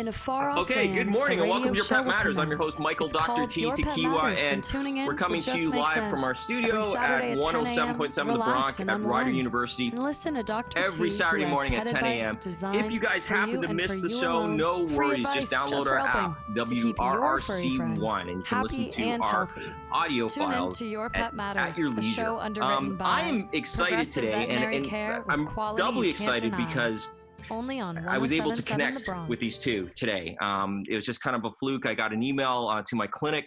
[0.00, 2.38] In a far off Okay, land, good morning and welcome to your Pet Matters.
[2.38, 3.46] I'm your host, Michael It's Dr.
[3.46, 3.70] T.
[3.70, 8.14] Tequila, and in we're coming to you live from our studio at at 10 107.7
[8.14, 9.30] The Bronc at Rider.
[9.30, 9.88] University.
[9.88, 10.78] And listen to Dr.
[10.78, 12.38] Every T, Saturday morning at 10 a.m.
[12.74, 14.56] If you guys happen to miss the show, alone.
[14.56, 15.26] no worries.
[15.34, 18.62] Just download just our app, helping to keep your furry friend WRRC1, and you can
[18.62, 19.74] listen to and our healthy.
[19.92, 22.22] audio Tune files to Your at, Pet Matters, at your leisure.
[22.22, 25.44] show underwritten um, by I am excited today, and, I'm
[25.76, 27.10] doubly excited because
[27.50, 30.36] Only on I was able to 1077 The connect with these two today.
[30.40, 31.86] Um, it was just kind of a fluke.
[31.86, 33.46] I got an email uh, to my clinic,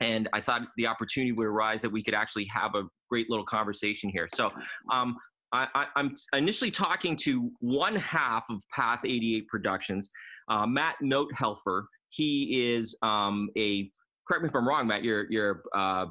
[0.00, 3.44] and I thought the opportunity would arise that we could actually have a great little
[3.44, 4.28] conversation here.
[4.34, 4.50] So
[4.92, 5.16] um,
[5.52, 10.10] I, I, I'm initially talking to one half of Path 88 Productions,
[10.48, 11.84] uh, Matt Notehelfer.
[12.10, 13.90] He is um, a
[14.26, 15.04] correct me if I'm wrong, Matt.
[15.04, 16.06] You're you're uh,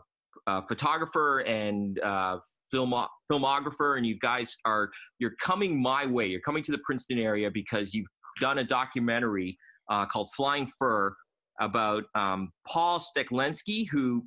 [0.47, 2.37] a photographer and uh,
[2.71, 2.93] film
[3.31, 6.27] filmographer, and you guys are you're coming my way.
[6.27, 8.07] You're coming to the Princeton area because you've
[8.39, 9.57] done a documentary
[9.89, 11.13] uh, called Flying Fur
[11.59, 14.23] about um, Paul Steklensky, who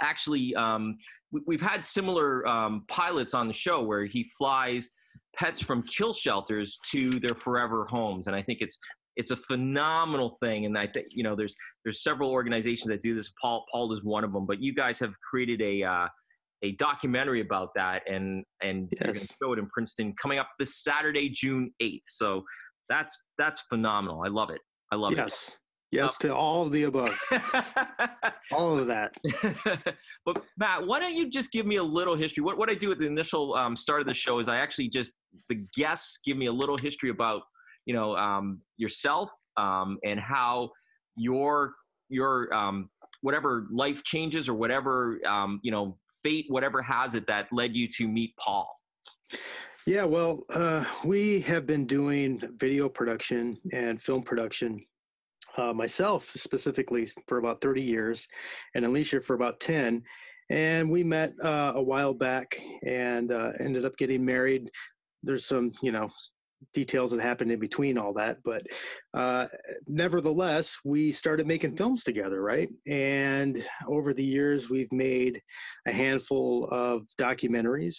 [0.00, 0.96] actually um,
[1.32, 4.88] we, we've had similar um, pilots on the show where he flies
[5.36, 8.78] pets from kill shelters to their forever homes, and I think it's
[9.16, 10.64] it's a phenomenal thing.
[10.66, 13.30] And I think you know there's there's several organizations that do this.
[13.40, 16.08] Paul Paul is one of them, but you guys have created a uh,
[16.62, 19.34] a documentary about that, and and you're going to Yes.
[19.42, 22.04] show it in Princeton coming up this Saturday, June eighth.
[22.06, 22.44] So
[22.88, 24.22] that's that's phenomenal.
[24.24, 24.60] I love it.
[24.90, 25.18] I love it.
[25.18, 25.58] Yes.
[25.90, 27.18] Yes to all of the above.
[28.52, 29.12] all of that.
[30.24, 32.42] but Matt, why don't you just give me a little history?
[32.42, 34.88] What what I do at the initial um, start of the show is I actually
[34.88, 35.12] just
[35.50, 37.42] the guests give me a little history about
[37.84, 40.70] you know um, yourself um, and how
[41.14, 41.74] your
[42.08, 42.88] your um,
[43.20, 47.88] whatever life changes or whatever um, you know fate whatever has it that led you
[47.88, 48.68] to meet Paul.
[49.86, 54.84] Yeah, well, uh, we have been doing video production and film production
[55.56, 58.28] uh, myself specifically for about 30 years,
[58.74, 60.02] and Alicia for about 10.
[60.50, 64.70] And we met uh, a while back and uh, ended up getting married.
[65.22, 66.10] There's some, you know,
[66.72, 68.62] details that happened in between all that, but
[69.14, 69.46] uh,
[69.86, 72.68] nevertheless, we started making films together, right?
[72.86, 75.40] And over the years, we've made
[75.86, 77.96] a handful of documentaries.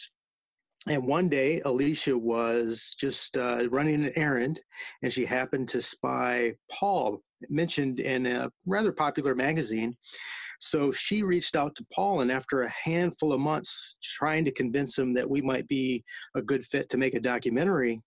[0.87, 4.59] And one day, Alicia was just uh, running an errand,
[5.01, 9.95] and she happened to spy Paul mentioned in a rather popular magazine.
[10.59, 14.97] So she reached out to Paul, and after a handful of months trying to convince
[14.97, 16.03] him that we might be
[16.35, 18.01] a good fit to make a documentary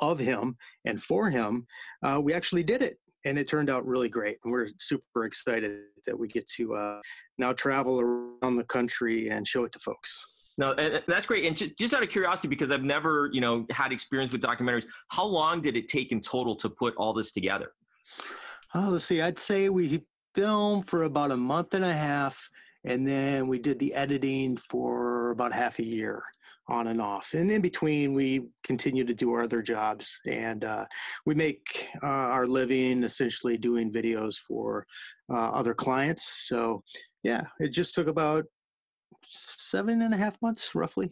[0.00, 1.66] of him and for him,
[2.02, 2.98] uh, we actually did it.
[3.26, 4.36] And it turned out really great.
[4.44, 7.00] And we're super excited that we get to uh,
[7.38, 10.26] now travel around the country and show it to folks.
[10.56, 11.46] No, and that's great.
[11.46, 14.84] And ju- just out of curiosity, because I've never, you know, had experience with documentaries,
[15.08, 17.72] how long did it take in total to put all this together?
[18.74, 19.20] Oh, let's see.
[19.20, 22.50] I'd say we filmed for about a month and a half,
[22.84, 26.22] and then we did the editing for about half a year
[26.68, 27.34] on and off.
[27.34, 30.18] And in between, we continue to do our other jobs.
[30.26, 30.86] And uh,
[31.26, 34.86] we make uh, our living essentially doing videos for
[35.30, 36.48] uh, other clients.
[36.48, 36.82] So,
[37.22, 38.44] yeah, it just took about
[39.22, 41.10] seven and a half months roughly.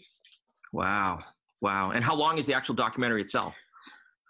[0.73, 1.21] Wow,
[1.61, 1.91] wow.
[1.91, 3.55] And how long is the actual documentary itself?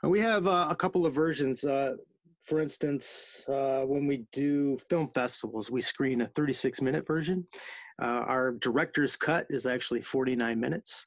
[0.05, 1.65] Uh, We have uh, a couple of versions.
[2.45, 7.47] For instance, uh, when we do film festivals, we screen a 36 minute version.
[8.03, 11.07] Uh, our director's cut is actually 49 minutes.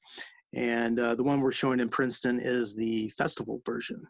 [0.54, 4.02] And uh, the one we're showing in Princeton is the festival version,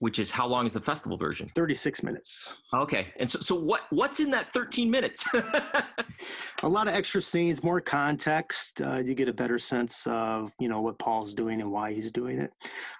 [0.00, 1.48] Which is how long is the festival version?
[1.48, 2.58] 36 minutes.
[2.74, 3.08] Okay.
[3.18, 5.26] And so, so what what's in that 13 minutes?
[6.62, 8.82] A lot of extra scenes, more context.
[8.82, 12.12] Uh, you get a better sense of you know what Paul's doing and why he's
[12.12, 12.52] doing it.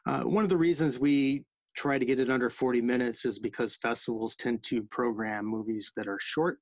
[0.06, 1.44] Uh, one of the reasons we
[1.76, 6.08] try to get it under 40 minutes is because festivals tend to program movies that
[6.08, 6.58] are short.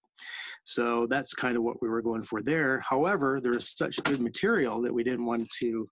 [0.64, 2.80] So that's kind of what we were going for there.
[2.80, 5.88] However, there's such good material that we didn't want to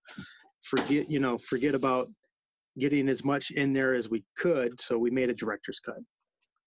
[0.62, 2.08] forget, you know, forget about
[2.78, 4.80] getting as much in there as we could.
[4.80, 5.98] So we made a director's cut.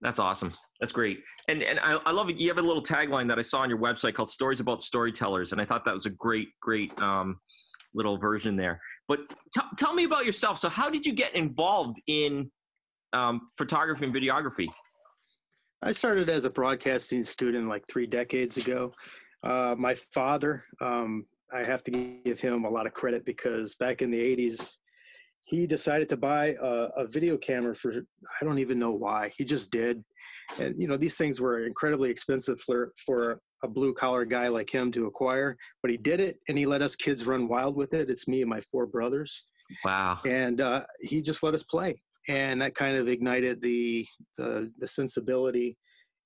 [0.02, 0.54] That's awesome.
[0.80, 1.20] That's great.
[1.48, 2.36] And and I, I love it.
[2.36, 5.54] You have a little tagline that I saw on your website called "Stories About Storytellers,"
[5.54, 7.40] and I thought that was a great, great um,
[7.94, 8.80] little version there.
[9.08, 9.20] But
[9.54, 10.60] t- tell me about yourself.
[10.60, 12.50] So, how did you get involved in
[13.14, 14.68] um, photography and videography?
[15.82, 18.94] I started as a broadcasting student like three decades ago.
[19.44, 21.92] Uh, my father, um, I have to
[22.26, 24.80] give him a lot of credit because back in the 80s,
[25.44, 29.32] he decided to buy a, a video camera for, I don't even know why.
[29.38, 30.04] He just did.
[30.60, 34.70] And, you know, these things were incredibly expensive for, for a blue collar guy like
[34.70, 37.94] him to acquire, but he did it and he let us kids run wild with
[37.94, 38.10] it.
[38.10, 39.32] It's me and my four brothers
[39.84, 40.20] Wow.
[40.26, 41.92] and uh, he just let us play.
[42.30, 44.06] and that kind of ignited the
[44.38, 45.70] the, the sensibility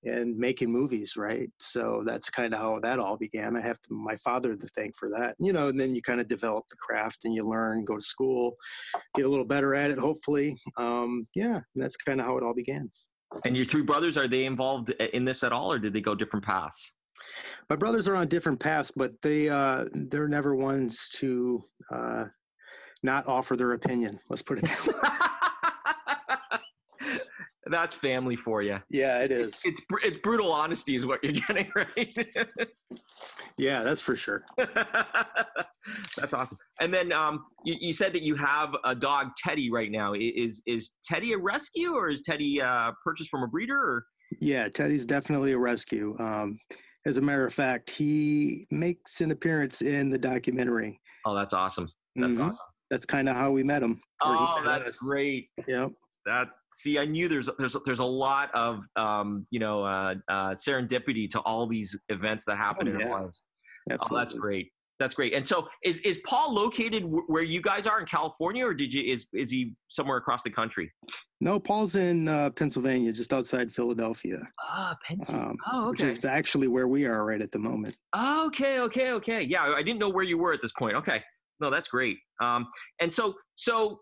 [0.04, 1.50] and making movies, right?
[1.60, 3.58] So that's kind of how that all began.
[3.58, 5.68] I have to, my father to thank for that, you know.
[5.70, 8.56] And then you kind of develop the craft and you learn, go to school,
[9.18, 10.50] get a little better at it, hopefully.
[10.78, 12.90] Um, yeah, that's kind of how it all began.
[13.46, 16.16] And your three brothers are they involved in this at all, or did they go
[16.16, 16.94] different paths?
[17.70, 22.26] My brothers are on different paths, but they uh, they're never ones to uh,
[23.04, 24.20] not offer their opinion.
[24.30, 24.94] Let's put it that way.
[27.70, 28.80] That's family for you.
[28.90, 29.62] Yeah, it is.
[29.64, 32.18] It's it's brutal honesty is what you're getting, right?
[33.58, 34.44] yeah, that's for sure.
[34.58, 35.80] that's,
[36.18, 36.58] that's awesome.
[36.82, 40.14] And then um, you, you said that you have a dog, Teddy, right now.
[40.14, 43.78] Is is Teddy a rescue or is Teddy uh, purchased from a breeder?
[43.78, 44.06] Or?
[44.40, 46.16] Yeah, Teddy's definitely a rescue.
[46.20, 46.58] Um,
[47.06, 51.00] as a matter of fact, he makes an appearance in the documentary.
[51.26, 51.90] Oh, that's awesome.
[52.16, 52.50] That's mm-hmm.
[52.50, 52.66] awesome.
[52.90, 54.02] That's kind of how we met him.
[54.24, 54.98] Oh, that's us.
[54.98, 55.50] great.
[55.68, 55.90] Yeah.
[56.26, 60.52] that see i knew there's there's there's a lot of um, you know uh, uh,
[60.52, 63.08] serendipity to all these events that happen oh, in yeah.
[63.08, 63.44] our lives
[63.90, 64.16] Absolutely.
[64.16, 65.34] Oh, that's great that's great.
[65.34, 68.94] And so is is paul located w- where you guys are in california or did
[68.94, 70.92] you is is he somewhere across the country?
[71.42, 74.40] No paul's in uh, pennsylvania just outside philadelphia.
[74.62, 75.90] Ah pennsylvania um, oh okay.
[75.90, 77.96] which is actually where we are right at the moment.
[78.16, 79.42] Okay okay okay.
[79.42, 80.96] Yeah i didn't know where you were at this point.
[80.96, 81.24] Okay.
[81.62, 82.18] No that's great.
[82.42, 82.68] Um,
[83.02, 84.00] and so so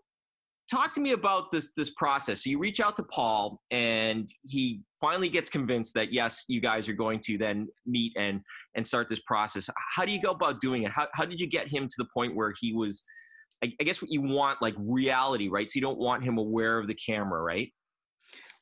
[0.70, 2.44] talk to me about this this process.
[2.44, 6.88] So you reach out to Paul, and he finally gets convinced that yes, you guys
[6.88, 8.40] are going to then meet and
[8.74, 9.68] and start this process.
[9.94, 10.92] How do you go about doing it?
[10.92, 13.02] How how did you get him to the point where he was?
[13.64, 15.68] I, I guess what you want like reality, right?
[15.68, 17.72] So you don't want him aware of the camera, right?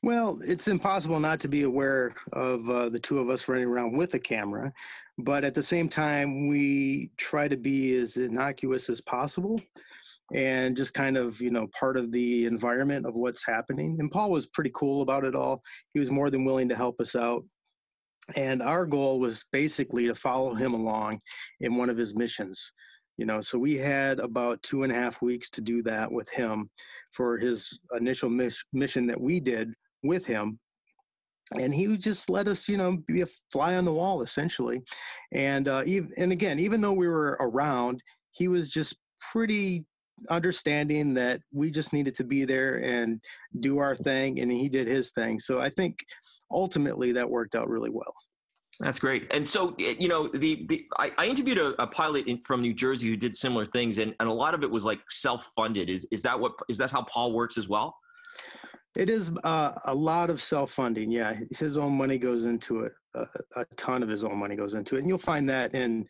[0.03, 3.97] Well, it's impossible not to be aware of uh, the two of us running around
[3.97, 4.71] with a camera,
[5.17, 9.59] but at the same time, we try to be as innocuous as possible
[10.33, 14.29] and just kind of you know part of the environment of what's happening and paul
[14.29, 15.61] was pretty cool about it all.
[15.93, 17.43] He was more than willing to help us out.
[18.35, 21.21] And our goal was basically to follow him along
[21.61, 22.71] in one of his missions
[23.17, 26.29] you know so we had about two and a half weeks to do that with
[26.29, 26.69] him
[27.13, 30.59] for his initial miss- mission that we did with him.
[31.57, 34.81] And he would just let us you know be a fly on the wall essentially.
[35.31, 38.01] And uh, even, and again even though we were around
[38.31, 38.95] he was just
[39.31, 39.85] pretty
[40.29, 43.21] understanding that we just needed to be there and
[43.59, 45.39] do our thing and he did his thing.
[45.39, 45.99] So i think
[46.51, 48.13] ultimately that worked out really well.
[48.79, 49.27] That's great.
[49.31, 52.73] And so you know the, the i, I interviewed a, a pilot in, from new
[52.73, 55.89] jersey who did similar things and, and a lot of it was like self-funded.
[55.89, 57.95] Is, is that what is that how paul works as well?
[58.95, 61.33] It is uh, a lot of self-funding yeah.
[61.55, 63.25] His own money goes into it a,
[63.55, 66.05] a ton of his own money goes into it and you'll find that in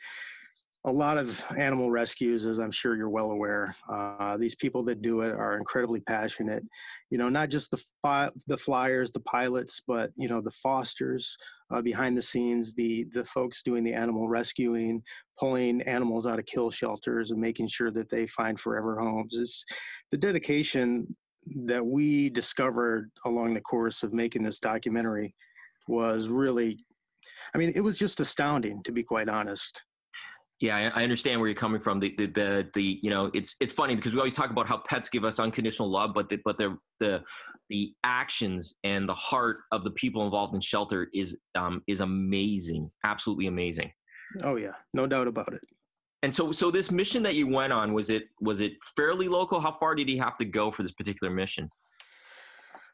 [0.87, 3.75] a lot of animal rescues, as I'm sure you're well aware.
[3.89, 6.63] Uh, these people that do it are incredibly passionate.
[7.09, 11.35] You know, not just the fi- the flyers, the pilots, but you know the fosters
[11.71, 15.03] uh, behind the scenes, the the folks doing the animal rescuing,
[15.37, 19.37] pulling animals out of kill shelters, and making sure that they find forever homes.
[19.37, 19.65] It's
[20.11, 21.13] the dedication
[21.65, 25.35] that we discovered along the course of making this documentary
[25.89, 26.77] was really
[27.53, 29.83] I mean, it was just astounding, to be quite honest.
[30.59, 31.99] Yeah, I understand where you're coming from.
[31.99, 34.81] The, the, the, the, you know, it's, it's funny because we always talk about how
[34.89, 37.23] pets give us unconditional love, but the, but the, the,
[37.69, 42.89] the actions and the heart of the people involved in shelter is, um, is amazing.
[43.03, 43.91] Absolutely amazing.
[44.43, 45.61] Oh yeah, no doubt about it.
[46.23, 49.59] And so, so this mission that you went on, was it, was it fairly local?
[49.59, 51.69] How far did he have to go for this particular mission?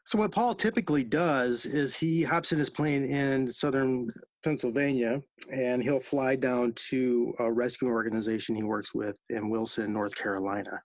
[0.06, 4.10] So what Paul typically does is he hops in his plane in southern
[4.42, 10.14] Pennsylvania and he'll fly down to a rescue organization he works with in Wilson, North
[10.14, 10.78] Carolina.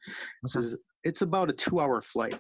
[0.56, 0.66] Okay.
[0.68, 2.38] So it's about a two-hour flight,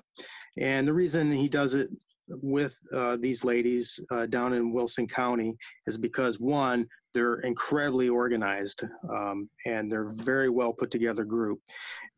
[0.57, 1.89] and the reason he does it
[2.27, 5.55] with uh, these ladies uh, down in Wilson County
[5.87, 11.59] is because one, they're incredibly organized um, and they're very well put together group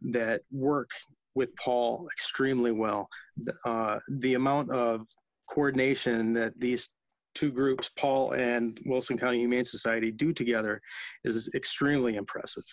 [0.02, 0.90] that work
[1.36, 3.08] with Paul extremely well.
[3.66, 5.06] Uh, the amount of
[5.50, 6.90] coordination that these
[7.36, 10.82] two groups, Paul and Wilson County Humane Society, do together
[11.24, 12.64] is extremely impressive.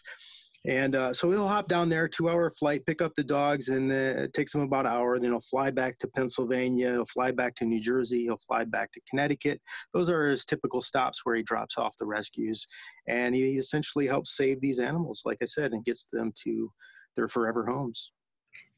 [0.66, 3.92] And uh, so he'll hop down there, two hour flight, pick up the dogs, and
[3.92, 5.18] it takes him about an hour.
[5.18, 8.90] Then he'll fly back to Pennsylvania, he'll fly back to New Jersey, he'll fly back
[8.92, 9.60] to Connecticut.
[9.94, 12.66] Those are his typical stops where he drops off the rescues.
[13.06, 16.72] And he essentially helps save these animals, like I said, and gets them to
[17.16, 18.12] their forever homes.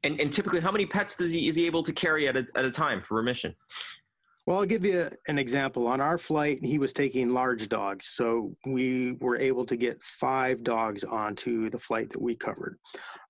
[0.02, 2.46] And, and typically, how many pets does he is he able to carry at a,
[2.56, 3.54] at a time for remission?
[4.46, 5.86] Well, I'll give you an example.
[5.86, 8.06] On our flight, he was taking large dogs.
[8.06, 12.78] So we were able to get five dogs onto the flight that we covered.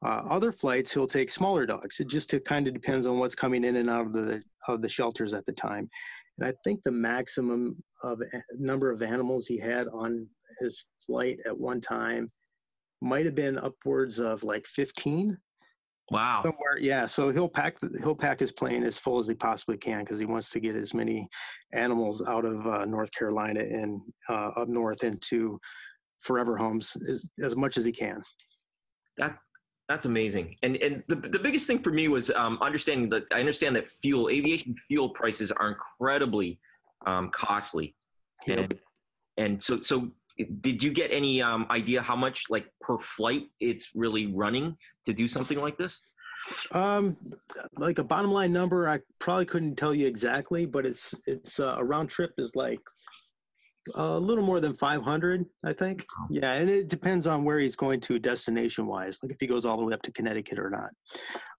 [0.02, 1.98] Uh, other flights, he'll take smaller dogs.
[2.00, 4.88] It just kind of depends on what's coming in and out of the, of the
[4.88, 5.90] shelters at the time.
[6.38, 8.22] And I think the maximum of
[8.58, 10.26] number of animals he had on
[10.60, 12.30] his flight at one time
[13.02, 15.36] might have been upwards of like 15
[16.10, 16.42] Wow.
[16.44, 17.06] Somewhere, yeah.
[17.06, 20.26] So he'll pack he'll pack his plane as full as he possibly can because he
[20.26, 21.28] wants to get as many
[21.72, 25.60] animals out of uh, North Carolina and uh, up north into
[26.20, 28.22] forever homes as, as much as he can.
[29.18, 29.38] That
[29.88, 30.56] that's amazing.
[30.62, 33.88] And and the the biggest thing for me was um, understanding that I understand that
[33.88, 36.58] fuel aviation fuel prices are incredibly
[37.06, 37.94] um, costly.
[38.46, 38.58] Yep.
[38.58, 38.74] And,
[39.36, 40.10] and so so
[40.60, 45.12] did you get any um, idea how much like per flight it's really running to
[45.12, 46.00] do something like this?
[46.72, 47.16] Um
[47.76, 51.76] like a bottom line number i probably couldn't tell you exactly but it's it's uh,
[51.78, 52.80] a round trip is like
[53.94, 56.06] a little more than 500 i think.
[56.30, 59.64] Yeah and it depends on where he's going to destination wise like if he goes
[59.64, 60.90] all the way up to connecticut or not.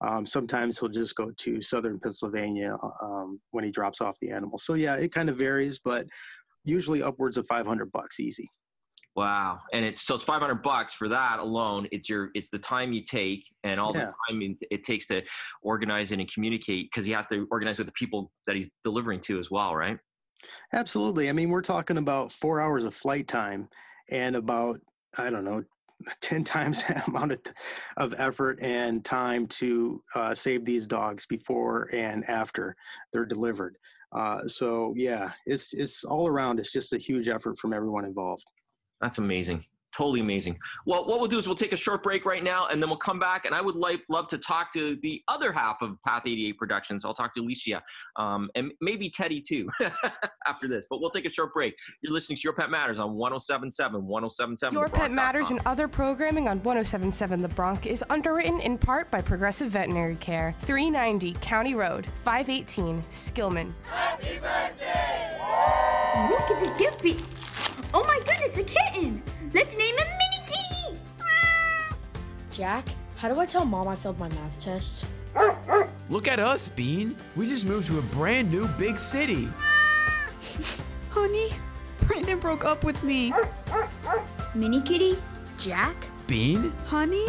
[0.01, 4.57] Um, sometimes he'll just go to southern pennsylvania um, when he drops off the animal.
[4.57, 6.07] So yeah it kind of varies but
[6.65, 8.49] usually upwards of 500 bucks easy
[9.15, 9.59] Wow.
[9.73, 11.87] And it's so it's 500 bucks for that alone.
[11.91, 14.05] It's your it's the time you take and all yeah.
[14.05, 15.21] the time it takes to
[15.61, 19.19] organize it and communicate because he has to organize with the people that he's delivering
[19.21, 19.97] to as well, right?
[20.73, 21.29] Absolutely.
[21.29, 23.67] I mean, we're talking about 4 hours of flight time
[24.09, 24.79] and about
[25.17, 25.63] I don't know
[26.21, 27.39] 10 times the amount of,
[27.97, 32.75] of effort and time to uh, save these dogs before and after
[33.11, 33.75] they're delivered.
[34.13, 36.59] Uh, so yeah, it's it's all around.
[36.59, 38.43] It's just a huge effort from everyone involved.
[39.01, 39.65] That's amazing.
[39.93, 40.57] Totally amazing.
[40.85, 42.97] Well, what we'll do is we'll take a short break right now and then we'll
[42.97, 43.43] come back.
[43.43, 47.03] And I would like, love to talk to the other half of Path 88 Productions.
[47.03, 47.83] I'll talk to Alicia
[48.15, 49.67] um, and maybe Teddy too
[50.47, 50.85] after this.
[50.89, 51.75] But we'll take a short break.
[52.01, 54.79] You're listening to Your Pet Matters on 1077, 1077.
[54.79, 59.21] Your Pet Matters and other programming on 1077 The Bronc is underwritten in part by
[59.21, 63.73] Progressive Veterinary Care, 390 County Road, 518, Skillman.
[63.83, 65.37] Happy birthday!
[66.29, 67.40] Look at this gift.
[67.93, 69.21] Oh my goodness, a kitten!
[69.53, 70.99] Let's name him Mini Kitty!
[72.51, 72.85] Jack,
[73.17, 75.05] how do I tell mom I failed my math test?
[76.09, 77.15] Look at us, Bean.
[77.35, 79.49] We just moved to a brand new big city.
[81.09, 81.49] Honey,
[82.07, 83.33] Brandon broke up with me.
[84.55, 85.17] Mini Kitty?
[85.57, 85.95] Jack?
[86.27, 86.71] Bean?
[86.85, 87.27] Honey?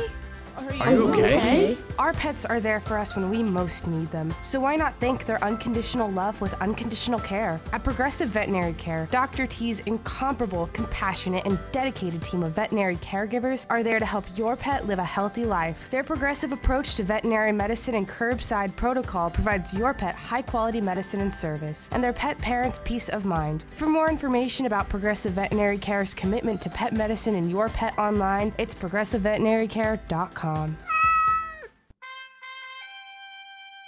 [0.56, 1.37] Are you, Are you okay?
[1.37, 1.78] okay?
[1.99, 4.35] Our pets are there for us when we most need them.
[4.42, 7.61] So why not thank their unconditional love with unconditional care?
[7.73, 9.47] At Progressive Veterinary Care, Dr.
[9.47, 14.87] T's incomparable, compassionate, and dedicated team of veterinary caregivers are there to help your pet
[14.87, 15.90] live a healthy life.
[15.90, 21.21] Their progressive approach to veterinary medicine and curbside protocol provides your pet high quality medicine
[21.21, 23.64] and service, and their pet parents peace of mind.
[23.71, 28.52] For more information about Progressive Veterinary Care's commitment to pet medicine and your pet online,
[28.59, 28.75] it's
[30.42, 30.76] progressiveveterinarycare.com.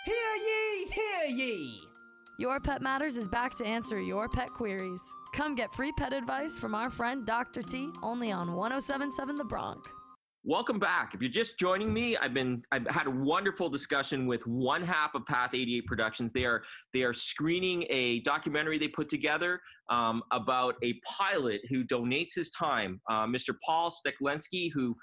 [0.05, 1.81] Hear ye, hear ye!
[2.39, 5.03] Your Pet Matters is back to answer your pet queries.
[5.35, 7.63] Come get free pet advice from our friend Dr.
[7.63, 9.87] T only on 1077 The Bronc.
[10.47, 11.15] Welcome back.
[11.15, 15.15] If you're just joining me, I've been I've had a wonderful discussion with one half
[15.15, 16.33] of Path 88 Productions.
[16.33, 19.59] They are they are screening a documentary they put together
[19.89, 23.55] um, about a pilot who donates his time, uh, Mr.
[23.65, 24.95] Paul Steklensky, who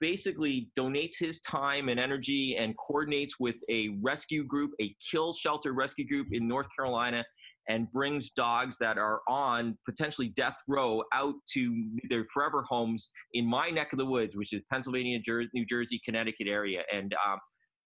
[0.00, 5.72] basically donates his time and energy and coordinates with a rescue group, a kill shelter
[5.72, 7.24] rescue group in North Carolina,
[7.68, 13.44] and brings dogs that are on potentially death row out to their forever homes in
[13.44, 15.18] my neck of the woods, which is Pennsylvania,
[15.52, 16.82] New Jersey, Connecticut area.
[16.92, 17.38] And um,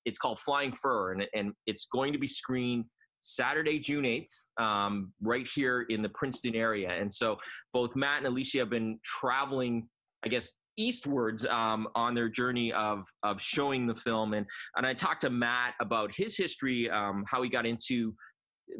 [0.05, 2.85] it's called Flying Fur, and, and it's going to be screened
[3.23, 6.91] Saturday, June 8th, um, right here in the Princeton area.
[6.91, 7.37] And so
[7.73, 9.89] both Matt and Alicia have been traveling,
[10.25, 14.35] I guess, eastwards um, on their journey of of showing the film.
[14.35, 14.47] And
[14.77, 18.15] and I talked to Matt about his history um, how he got into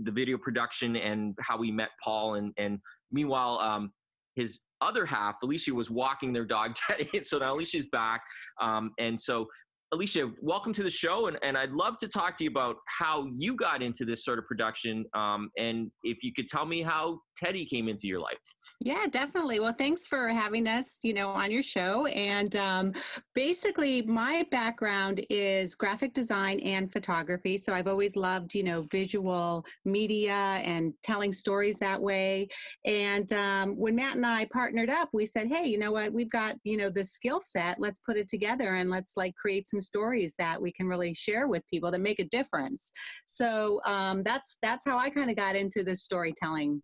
[0.03, 2.35] the video production and how we met Paul.
[2.37, 2.79] And and
[3.13, 3.93] meanwhile um,
[4.35, 8.23] his other half Alicia was walking their dog Teddy so now Alicia's back.
[8.61, 9.47] Um, and so
[9.93, 11.27] Alicia welcome to the show.
[11.27, 14.39] And, and I'd love to talk to you about how you got into this sort
[14.39, 15.05] of production.
[15.15, 18.39] Um, and if you could tell me how Teddy came into your life
[18.83, 19.61] yeah, definitely.
[19.61, 22.07] Well, thanks for having us, you know, on your show.
[22.07, 22.95] And um,
[23.35, 27.59] basically, my background is graphic design and photography.
[27.59, 32.49] So I've always loved, you know, visual media and telling stories that way.
[32.87, 36.11] And um, when Matt and I partnered up, we said, hey, you know what?
[36.11, 37.79] We've got, you know, the skill set.
[37.79, 41.49] Let's put it together and let's like create some stories that we can really share
[41.49, 42.93] with people that make a difference.
[43.27, 46.83] So um, that's that's how I kind of got into this storytelling.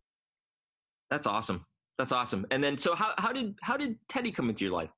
[1.09, 1.65] That's awesome.
[1.99, 2.45] That's awesome.
[2.51, 4.91] And then, so how, how did how did Teddy come into your life?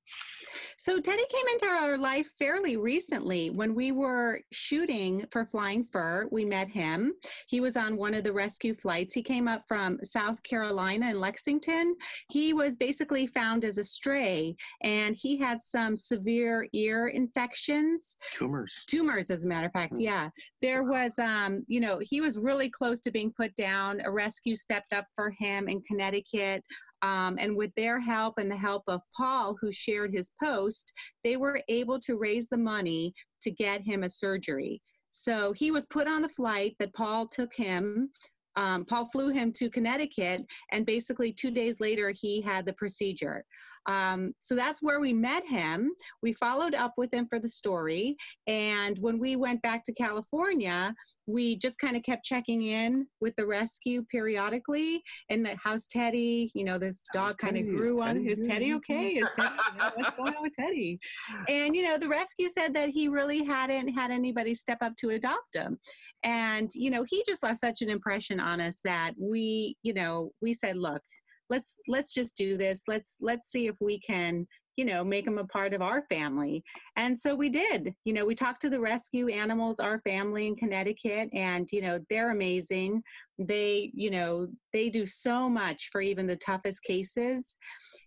[0.78, 6.28] So Teddy came into our life fairly recently when we were shooting for Flying Fur.
[6.30, 7.12] We met him.
[7.48, 9.14] He was on one of the rescue flights.
[9.14, 11.96] He came up from South Carolina in Lexington.
[12.30, 18.16] He was basically found as a stray and he had some severe ear infections.
[18.32, 18.84] Tumors.
[18.86, 19.94] Tumors, as a matter of fact.
[19.94, 20.02] Mm.
[20.02, 20.28] Yeah.
[20.62, 24.00] There was, um, you know, he was really close to being put down.
[24.04, 26.62] A rescue stepped up for him in Connecticut.
[27.02, 31.36] Um, and with their help and the help of Paul, who shared his post, they
[31.36, 34.82] were able to raise the money to get him a surgery.
[35.10, 38.10] So he was put on the flight that Paul took him.
[38.58, 43.44] Um, Paul flew him to Connecticut, and basically two days later, he had the procedure.
[43.86, 45.92] Um, so that's where we met him.
[46.22, 48.16] We followed up with him for the story.
[48.46, 50.94] And when we went back to California,
[51.26, 55.02] we just kind of kept checking in with the rescue periodically.
[55.30, 56.50] And the how's Teddy?
[56.54, 58.22] You know, this dog kind of grew on.
[58.22, 58.46] his Is?
[58.46, 59.08] Teddy okay?
[59.08, 60.98] Is Teddy, you know, what's going on with Teddy?
[61.48, 65.10] And, you know, the rescue said that he really hadn't had anybody step up to
[65.10, 65.78] adopt him
[66.24, 70.30] and you know he just left such an impression on us that we you know
[70.40, 71.02] we said look
[71.50, 72.84] let's let's just do this.
[72.88, 74.46] Let's let's see if we can
[74.78, 76.62] you know make him a part of our family
[76.96, 80.54] and so we did you know we talked to the rescue animals our family in
[80.54, 83.02] connecticut and you know they're amazing
[83.40, 87.58] they you know they do so much for even the toughest cases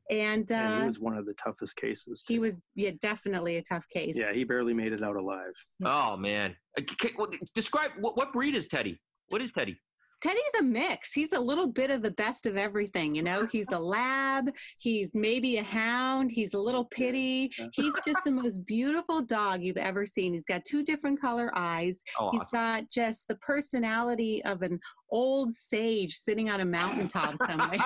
[0.10, 2.24] and uh and he was one of the toughest cases.
[2.26, 5.54] he was yeah definitely a tough case Yeah, he barely made it out alive.
[5.86, 6.56] Oh man,
[7.00, 9.00] ca- well, describe what, what breed is Teddy?
[9.30, 9.78] What is Teddy?
[10.22, 11.14] Teddy's a mix.
[11.14, 13.48] He's a little bit of the best of everything, you know.
[13.48, 17.52] He's a lab, he's maybe a hound, he's a little pitty.
[17.74, 20.34] He's just the most beautiful dog you've ever seen.
[20.34, 22.04] He's got two different color eyes.
[22.20, 22.60] Oh, He's awesome.
[22.60, 27.80] got just the personality of an old sage sitting on a mountaintop somewhere.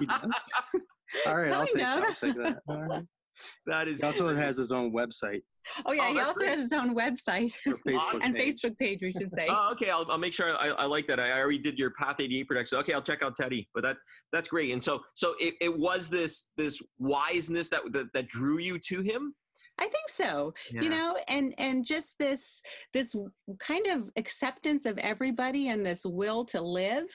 [1.26, 2.58] All right, I'll take, I'll take that.
[2.68, 3.04] All right.
[3.66, 5.42] That is He also has his own website
[5.86, 6.50] oh yeah, Oh, he also great.
[6.50, 7.52] has his own website
[7.86, 8.56] Facebook and page.
[8.56, 9.46] Facebook page, we should say.
[9.50, 9.90] Oh, okay.
[9.90, 10.56] I'll, I'll make sure.
[10.56, 11.18] I, I like that.
[11.18, 12.78] I already did your Path 88 production.
[12.78, 13.68] Okay, I'll check out Teddy.
[13.74, 13.96] But that
[14.32, 14.72] that's great.
[14.72, 19.02] And so so it, it was this this wiseness that, that that drew you to
[19.02, 19.34] him.
[19.80, 20.52] I think so.
[20.70, 20.82] Yeah.
[20.82, 22.60] You know, and and just this
[22.92, 23.14] this
[23.58, 27.06] kind of acceptance of everybody and this will to live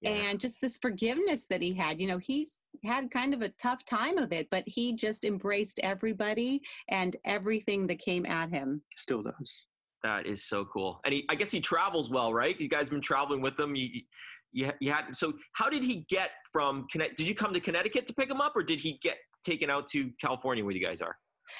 [0.00, 0.10] Yeah.
[0.10, 2.00] and just this forgiveness that he had.
[2.00, 5.80] You know, he's had kind of a tough time of it, but he just embraced
[5.82, 8.82] everybody and everything that came at him.
[8.96, 9.66] Still does.
[10.04, 11.00] That is so cool.
[11.04, 12.60] And he, I guess he travels well, right?
[12.60, 13.76] You guys been traveling with him.
[13.76, 13.88] You,
[14.52, 15.16] you, you had.
[15.16, 16.86] So how did he get from?
[16.92, 19.70] Conne- Did you come to Connecticut to pick him up, or did he get taken
[19.70, 21.16] out to California where you guys are?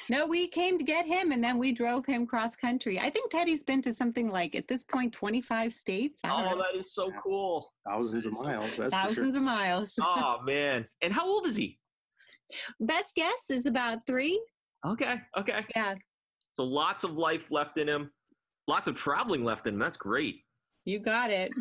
[0.08, 2.98] No, we came to get him and then we drove him cross country.
[2.98, 6.20] I think Teddy's been to something like at this point 25 states.
[6.24, 6.62] I don't Oh, know.
[6.62, 7.72] that is so cool.
[7.88, 8.76] Thousands of miles.
[8.76, 9.94] That's Thousands for of miles.
[10.02, 10.86] Oh man.
[11.02, 11.78] And how old is he?
[12.80, 14.42] Best guess is about three.
[14.86, 15.16] Okay.
[15.38, 15.64] Okay.
[15.76, 15.94] Yeah,
[16.56, 18.10] So lots of life left in him.
[18.68, 19.80] Lots of traveling left in him.
[19.80, 20.36] That's great.
[20.84, 21.52] you got it.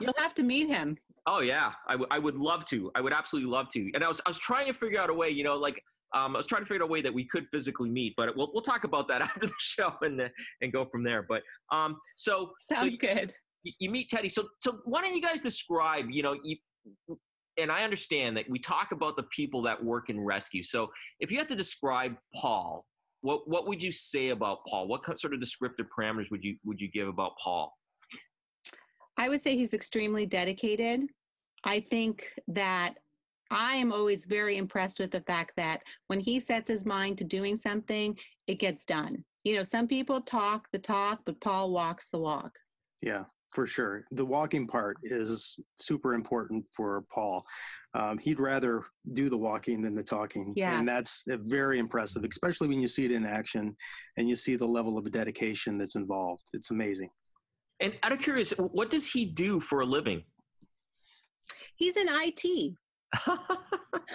[0.00, 0.96] You'll have to meet him.
[1.26, 2.90] Oh yeah, I, w- I would love to.
[2.94, 3.90] I would absolutely love to.
[3.94, 5.82] And I was I was trying to figure out a way, you know, like
[6.14, 8.34] um, I was trying to figure out a way that we could physically meet, but
[8.36, 10.28] we'll we'll talk about that after the show and uh,
[10.62, 11.22] and go from there.
[11.28, 11.42] But
[11.72, 13.34] um, so so Sounds you, good.
[13.62, 14.28] you- you meet Teddy.
[14.28, 16.56] So so why don't you guys describe, you know, you
[17.58, 20.62] and I understand that we talk about the people that work in rescue.
[20.62, 20.90] So
[21.20, 22.86] if you had to describe Paul,
[23.20, 24.86] what what would you say about Paul?
[24.86, 27.72] What kind- sort of descriptive parameters would you would you give about Paul?
[29.18, 31.02] I would say he's extremely dedicated.
[31.64, 32.94] I think that
[33.50, 37.24] I am always very impressed with the fact that when he sets his mind to
[37.24, 39.24] doing something, it gets done.
[39.44, 42.52] You know, some people talk the talk, but Paul walks the walk.
[43.02, 44.04] Yeah, for sure.
[44.10, 47.46] The walking part is super important for Paul.
[47.94, 50.52] Um, he'd rather do the walking than the talking.
[50.56, 50.78] Yeah.
[50.78, 53.76] And that's very impressive, especially when you see it in action
[54.16, 56.42] and you see the level of dedication that's involved.
[56.52, 57.10] It's amazing.
[57.80, 60.24] And out of curious, what does he do for a living?
[61.76, 62.74] He's in IT.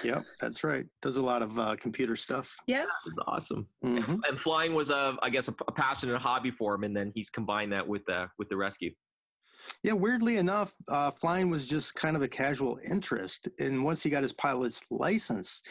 [0.03, 0.85] Yep, that's right.
[1.01, 2.55] Does a lot of uh, computer stuff.
[2.67, 3.67] Yeah, it's awesome.
[3.83, 4.07] Mhm.
[4.07, 6.83] And, and flying was a, I guess, a, passion and a passionate hobby for him,
[6.83, 8.91] and then he's combined that with uh, with the rescue.
[9.83, 13.47] Yeah, weirdly enough, uh, flying was just kind of a casual interest.
[13.59, 15.61] And once he got his pilot's license,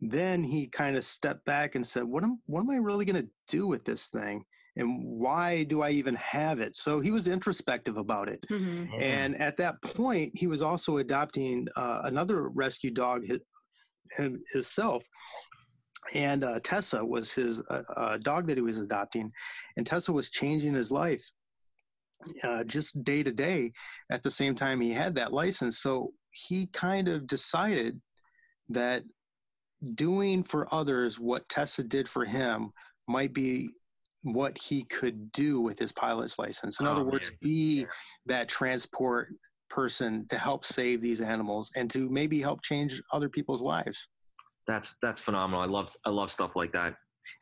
[0.00, 3.22] then he kind of stepped back and said, "What am what am I really going
[3.22, 4.44] to do with this thing?
[4.76, 8.44] And why do I even have it?" So he was introspective about it.
[8.48, 9.00] Mhm.
[9.00, 13.40] And at that point, he was also adopting uh, another rescue dog his,
[14.52, 15.04] himself.
[16.14, 19.30] and uh, Tessa was his uh, uh, dog that he was adopting,
[19.76, 21.24] and Tessa was changing his life
[22.42, 23.72] uh, just day to day.
[24.10, 28.00] At the same time, he had that license, so he kind of decided
[28.68, 29.02] that
[29.94, 32.70] doing for others what Tessa did for him
[33.08, 33.70] might be
[34.22, 36.80] what he could do with his pilot's license.
[36.80, 37.38] In Oh, other words, man.
[37.40, 37.86] be
[38.26, 39.28] that transport
[39.68, 44.08] person to help save these animals and to maybe help change other people's lives.
[44.66, 45.62] That's that's phenomenal.
[45.62, 46.94] I love I love stuff like that.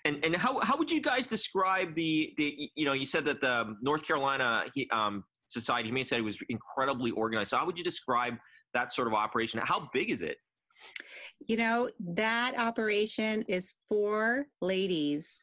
[0.05, 3.41] And and how how would you guys describe the the you know you said that
[3.41, 7.51] the North Carolina he- um, Society Humane Society was incredibly organized.
[7.51, 8.35] So how would you describe
[8.75, 9.61] that sort of operation?
[9.65, 10.37] How big is it?
[11.47, 15.43] You know, that operation is for ladies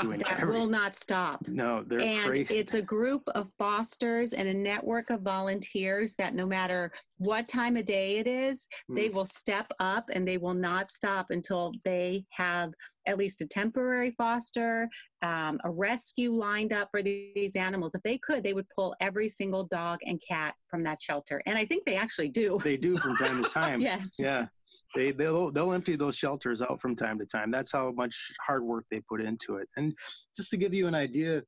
[0.00, 1.46] Doing that every- will not stop.
[1.48, 2.56] No, they're and crazy.
[2.56, 7.76] it's a group of fosters and a network of volunteers that no matter what time
[7.76, 9.14] of day it is, they Mm.
[9.14, 12.70] will step up and they will not stop until they have
[13.06, 14.88] at least a temporary foster,
[15.22, 17.94] um, a rescue lined up for these animals.
[17.94, 21.40] If they could, they would pull every single dog and cat from that shelter.
[21.46, 22.58] And I think they actually do.
[22.64, 23.80] they do from time to time.
[23.80, 24.16] yes.
[24.18, 24.46] Yeah.
[24.94, 27.50] They they'll they'll empty those shelters out from time to time.
[27.50, 28.14] That's how much
[28.46, 29.68] hard work they put into it.
[29.76, 29.94] And
[30.36, 31.42] just to give you an idea,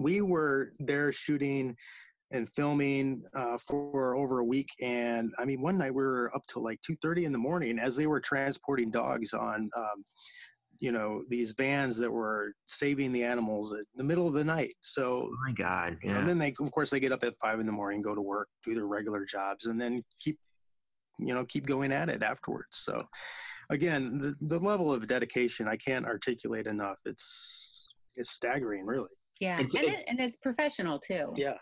[0.00, 1.76] we were there shooting
[2.30, 4.68] and filming uh, for over a week.
[4.82, 7.78] And I mean, one night we were up to like two thirty in the morning
[7.78, 9.70] as they were transporting dogs on.
[9.76, 10.04] Um,
[10.80, 14.74] you know these vans that were saving the animals in the middle of the night.
[14.80, 15.98] So Oh my God!
[16.02, 16.18] Yeah.
[16.18, 18.20] and then they, of course, they get up at five in the morning, go to
[18.20, 20.38] work, do their regular jobs, and then keep,
[21.18, 22.68] you know, keep going at it afterwards.
[22.78, 23.04] So,
[23.70, 26.98] again, the, the level of dedication I can't articulate enough.
[27.04, 29.08] It's it's staggering, really.
[29.40, 29.60] Yeah.
[29.60, 31.32] It's- and, it's- it, and it's professional too.
[31.36, 31.54] Yeah.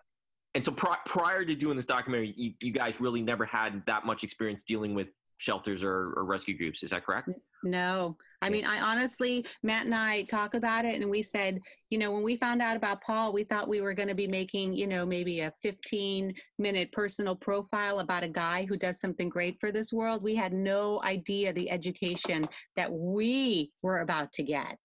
[0.55, 4.07] And so pri- prior to doing this documentary, you, you guys really never had that
[4.07, 6.83] much experience dealing with shelters or, or rescue groups.
[6.83, 7.29] Is that correct?
[7.63, 11.99] No, I mean, I honestly, Matt and I talk about it, and we said, you
[11.99, 14.75] know, when we found out about Paul, we thought we were going to be making,
[14.75, 19.59] you know, maybe a 15 minute personal profile about a guy who does something great
[19.61, 20.23] for this world.
[20.23, 22.47] We had no idea the education
[22.77, 24.79] that we were about to get.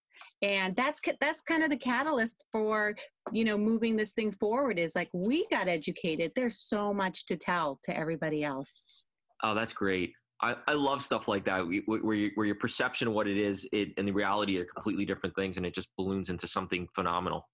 [0.44, 2.96] And that's that's kind of the catalyst for
[3.32, 4.80] you know moving this thing forward.
[4.80, 6.32] Is like we got educated.
[6.36, 9.06] There's so much to tell to everybody else.
[9.44, 10.14] Oh, that's great.
[10.42, 13.68] I, I love stuff like that where, you, where your perception of what it is
[13.72, 17.48] it, and the reality are completely different things and it just balloons into something phenomenal.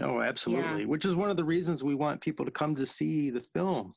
[0.00, 0.86] Oh, absolutely.
[0.86, 3.92] Which is one of the reasons we want people to come to see the film,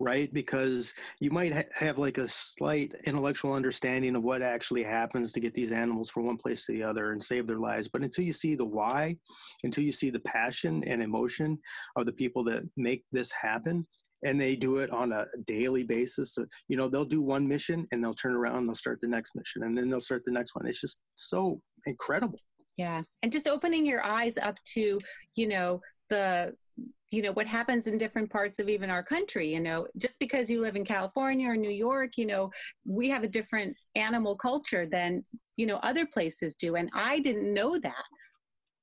[0.00, 0.32] right?
[0.32, 5.40] Because you might ha- have like a slight intellectual understanding of what actually happens to
[5.40, 7.86] get these animals from one place to the other and save their lives.
[7.88, 9.16] But until you see the why,
[9.62, 11.58] until you see the passion and emotion
[11.94, 13.86] of the people that make this happen,
[14.24, 16.34] and they do it on a daily basis.
[16.34, 19.08] So, you know, they'll do one mission and they'll turn around and they'll start the
[19.08, 20.66] next mission and then they'll start the next one.
[20.66, 22.38] It's just so incredible.
[22.76, 23.02] Yeah.
[23.22, 24.98] And just opening your eyes up to,
[25.34, 26.54] you know, the
[27.10, 30.48] you know what happens in different parts of even our country you know just because
[30.48, 32.50] you live in california or new york you know
[32.86, 35.22] we have a different animal culture than
[35.56, 38.04] you know other places do and i didn't know that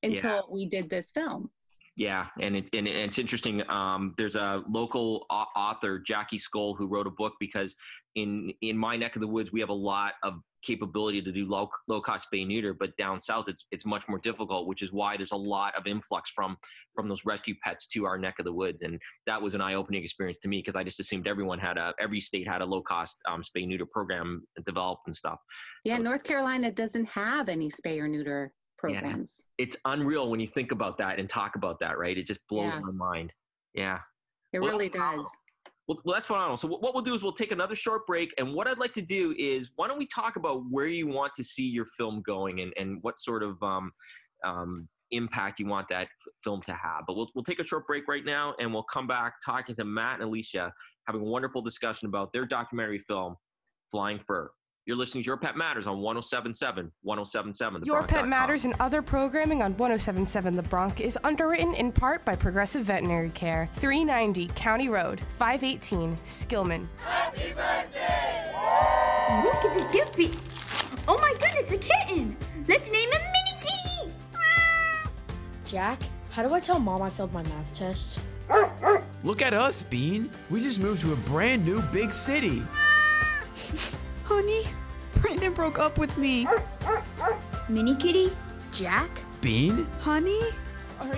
[0.04, 0.42] until Yeah.
[0.52, 1.50] we did this film
[1.98, 3.64] Yeah, and it's and it's interesting.
[3.70, 7.76] Um, there's a local author, Jackie Skoll, who wrote a book because
[8.16, 11.48] in in my neck of the woods we have a lot of capability to do
[11.48, 14.92] low low cost spay neuter, but down south it's it's much more difficult, which is
[14.92, 16.58] why there's a lot of influx from
[16.96, 19.76] from those rescue pets to our neck of the woods, and that was an eye
[19.76, 22.66] opening experience to me because I just assumed everyone had a every state had a
[22.66, 25.40] low cost um, spay neuter program developed and stuff.
[25.86, 30.72] yeah north carolina doesn't have any spay or neuter programs It's unreal when you think
[30.72, 32.18] about that and talk about that, right?
[32.18, 32.80] It just blows Yeah.
[32.80, 33.34] my mind.
[33.74, 34.00] Yeah.
[34.54, 35.28] it Well, really does
[35.88, 36.58] Well, well, that's phenomenal.
[36.58, 38.94] So what what we'll do is we'll take another short break, and what I'd like
[38.94, 42.22] to do is why don't we talk about where you want to see your film
[42.26, 43.92] going and, and what sort of um,
[44.44, 46.08] um, impact you want that
[46.44, 47.04] film to have.
[47.06, 49.86] But we'll we'll take a short break right now, and we'll come back talking to
[49.86, 50.74] Matt and Alicia,
[51.06, 53.36] having a wonderful discussion about their documentary film,
[53.92, 54.50] Flying Fur.
[54.86, 57.82] You're listening to Your Pet Matters on 1077, 1077.
[57.82, 58.30] The Your Pet Bronx.com.
[58.30, 63.32] Matters and other programming on 1077 The Bronc is underwritten in part by Progressive Veterinary
[63.32, 66.88] Care, 390 County Road, 518 Skillman.
[67.00, 68.52] Happy birthday!
[69.44, 70.32] Look at this gift be-
[71.08, 72.38] Oh my goodness, a kitten!
[72.68, 74.14] Let's name him Mini Kitty!
[75.66, 78.20] Jack, how do I tell mom I failed my math test?
[79.24, 80.30] Look at us, Bean.
[80.52, 82.62] We just moved to a brand new big city.
[84.26, 84.64] Honey,
[85.22, 86.48] Brendan broke up with me.
[87.70, 88.32] Mini Kitty?
[88.72, 89.10] Jack?
[89.42, 89.86] Bean?
[90.00, 90.42] Honey?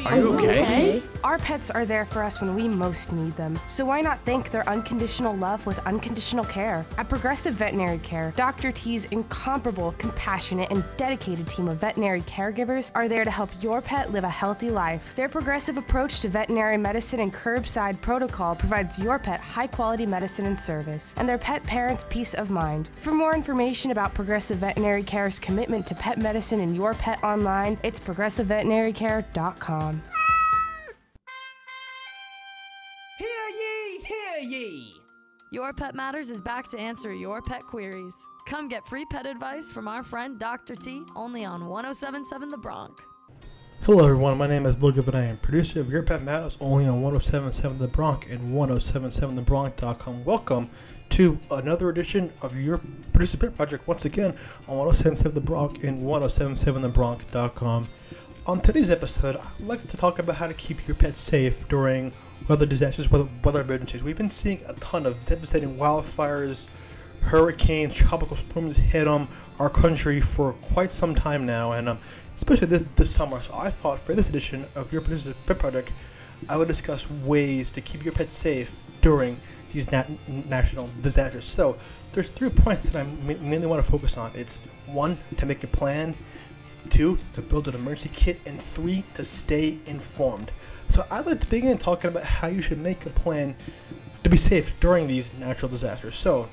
[0.05, 1.01] Are you okay?
[1.27, 3.59] Our pets are there for us when we most need them.
[3.67, 6.85] So why not thank their unconditional love with unconditional care?
[6.97, 8.71] At Progressive Veterinary Care, Dr.
[8.71, 14.13] T's incomparable, compassionate, and dedicated team of veterinary caregivers are there to help your pet
[14.13, 15.13] live a healthy life.
[15.17, 20.45] Their progressive approach to veterinary medicine and curbside protocol provides your pet high quality medicine
[20.45, 22.89] and service, and their pet parents peace of mind.
[22.95, 27.77] For more information about Progressive Veterinary Care's commitment to pet medicine and your pet online,
[27.83, 30.01] it's progressiveveterinarycare.com.
[34.39, 34.93] ye, ye.
[35.51, 38.15] Your Pet Matters is back to answer your pet queries.
[38.45, 40.75] Come get free pet advice from our friend Dr.
[40.75, 43.01] T only on 1077 The Bronc.
[43.83, 44.37] Hello, everyone.
[44.37, 47.77] My name is Logan, and I am producer of Your Pet Matters only on 1077
[47.79, 50.25] The Bronc and 1077thebronc.com.
[50.25, 50.69] Welcome
[51.09, 52.81] to another edition of your
[53.13, 54.31] producer pet project once again
[54.67, 57.87] on 1077 The Bronx and 1077thebronc.com.
[58.47, 62.13] On today's episode, I'd like to talk about how to keep your pets safe during
[62.47, 64.05] weather disasters, weather, weather emergencies.
[64.05, 66.69] We've been seeing a ton of devastating wildfires,
[67.19, 69.27] hurricanes, tropical storms hit um,
[69.59, 71.99] our country for quite some time now, and um,
[72.35, 73.41] especially this, this summer.
[73.41, 75.91] So I thought for this edition of Your Producer's Pet Project,
[76.47, 79.41] I would discuss ways to keep your pet safe during
[79.73, 80.09] these nat-
[80.47, 81.43] national disasters.
[81.43, 81.77] So
[82.13, 84.31] there's three points that I mainly want to focus on.
[84.35, 86.15] It's one to make a plan,
[86.87, 90.51] two to build an emergency kit, and three to stay informed.
[90.89, 93.55] So I'd like to begin talking about how you should make a plan
[94.23, 96.15] to be safe during these natural disasters.
[96.15, 96.49] So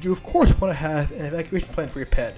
[0.00, 2.34] you of course want to have an evacuation plan for your pet.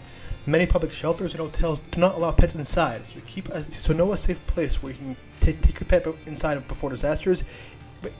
[0.46, 4.12] Many public shelters and hotels do not allow pets inside, so keep a, so know
[4.12, 7.44] a safe place where you can t- take your pet inside before disasters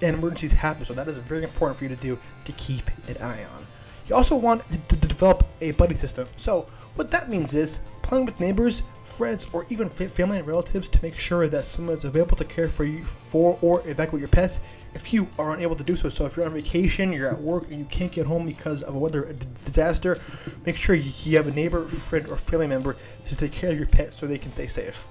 [0.01, 0.85] and emergencies happen.
[0.87, 3.67] So that is very important for you to do to keep an eye on.
[4.09, 6.27] You also want to, to develop a buddy system.
[6.37, 11.03] So what that means is plan with neighbors, friends, or even family and relatives to
[11.03, 14.61] make sure that someone is available to care for you for or evacuate your pets
[14.95, 16.09] if you are unable to do so.
[16.09, 18.95] So if you're on vacation, you're at work, and you can't get home because of
[18.95, 20.21] a weather disaster,
[20.65, 23.89] make sure you have a neighbor, friend, or family member to take care of your
[23.89, 25.07] pet so they can stay safe.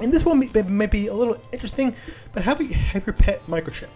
[0.00, 1.94] And this one may, may be a little interesting,
[2.32, 3.88] but how about you have your pet microchipped?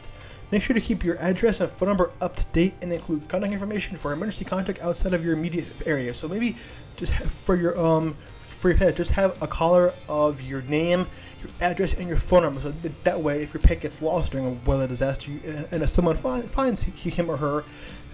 [0.53, 3.53] Make sure to keep your address and phone number up to date and include contact
[3.53, 6.15] information for emergency contact outside of your immediate area.
[6.15, 6.57] So maybe
[6.97, 8.17] just for your um
[8.63, 11.07] for your pet, just have a collar of your name,
[11.41, 12.61] your address, and your phone number.
[12.61, 15.83] So that, that way, if your pet gets lost during a weather disaster, and, and
[15.83, 17.65] if someone find, finds him or her,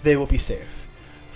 [0.02, 0.87] they will be safe.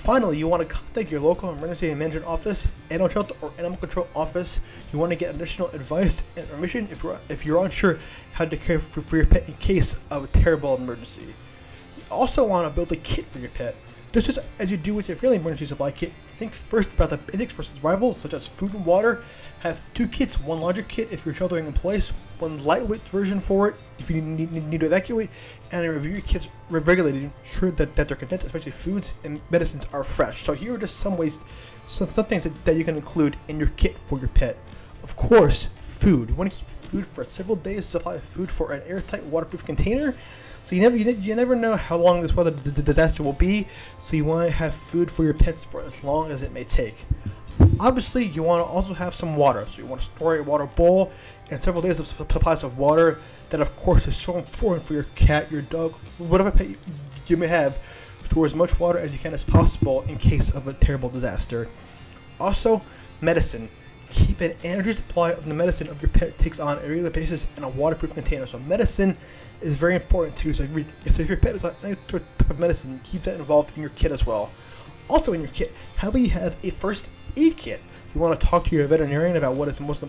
[0.03, 4.09] Finally, you want to contact your local emergency management office, animal shelter, or animal control
[4.17, 4.59] office.
[4.93, 8.01] You want to get additional advice and information if you're if you're unsure
[8.33, 11.23] how to care for, for your pet in case of a terrible emergency.
[11.23, 13.77] You also want to build a kit for your pet.
[14.13, 17.55] Just as, you do with your family emergency supply kit, think first about the basics
[17.55, 19.25] for survival, such as food and water.
[19.61, 23.69] Have two kits, one larger kit if you're sheltering in place, one lightweight version for
[23.69, 25.31] it if you need, need, need to evacuate,
[25.71, 29.87] and review your kits regularly to ensure that, that their content, especially foods and medicines,
[29.95, 30.43] are fresh.
[30.43, 31.39] So here are just some ways,
[31.87, 34.59] some, some things that, that you can include in your kit for your pet.
[35.03, 36.29] Of course, food.
[36.31, 40.15] You want to keep food for several days, supply food for an airtight, waterproof container.
[40.63, 43.67] So you never you never know how long this weather disaster will be.
[44.13, 46.65] So you want to have food for your pets for as long as it may
[46.65, 46.97] take.
[47.81, 49.65] Obviously, you want to also have some water.
[49.67, 51.11] So you want to store a water bowl
[51.51, 53.21] and several days of supplies of water.
[53.49, 56.69] That, of course, is so important for your cat, your dog, whatever pet
[57.27, 57.79] you may have.
[58.25, 61.67] Store as much water as you can as possible in case of a terrible disaster.
[62.39, 62.83] Also,
[63.23, 63.71] medicine.
[64.13, 67.47] Keep an energy supply of the medicine of your pet takes on a regular basis
[67.57, 68.45] in a waterproof container.
[68.45, 69.17] So medicine
[69.63, 70.53] is very important too.
[70.53, 73.81] So if, if your pet is on any type of medicine, keep that involved in
[73.81, 74.51] your kit as well.
[75.09, 77.81] Also in your kit, how about you have a first aid kit?
[78.15, 80.05] You want to talk to your veterinarian about what is most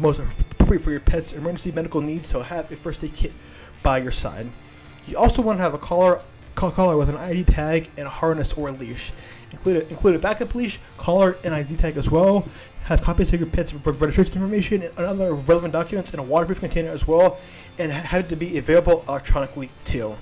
[0.00, 2.28] most appropriate for your pet's emergency medical needs.
[2.28, 3.32] So have a first aid kit
[3.84, 4.50] by your side.
[5.06, 6.20] You also want to have a collar
[6.56, 9.12] collar with an ID tag and a harness or a leash.
[9.54, 12.46] Include a, include a backup leash, collar, and ID tag as well.
[12.84, 16.90] Have copies of your pet's registration information and other relevant documents in a waterproof container
[16.90, 17.38] as well,
[17.78, 20.16] and have it to be available electronically too.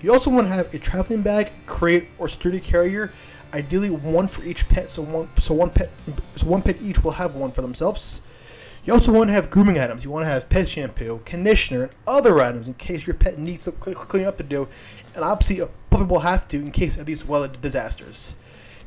[0.00, 3.12] You also want to have a traveling bag, crate, or sturdy carrier.
[3.52, 5.90] Ideally, one for each pet, so one so one pet
[6.36, 8.20] so one pet each will have one for themselves.
[8.84, 10.04] You also want to have grooming items.
[10.04, 13.64] You want to have pet shampoo, conditioner, and other items in case your pet needs
[13.64, 14.68] some cleaning up to do,
[15.16, 18.34] and obviously a puppy will have to in case of these weather disasters.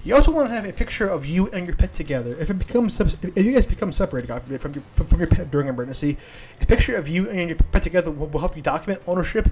[0.04, 2.36] You also want to have a picture of you and your pet together.
[2.40, 6.18] If it becomes if you guys become separated from your from your pet during emergency,
[6.60, 9.50] a picture of you and your pet together will, will help you document ownership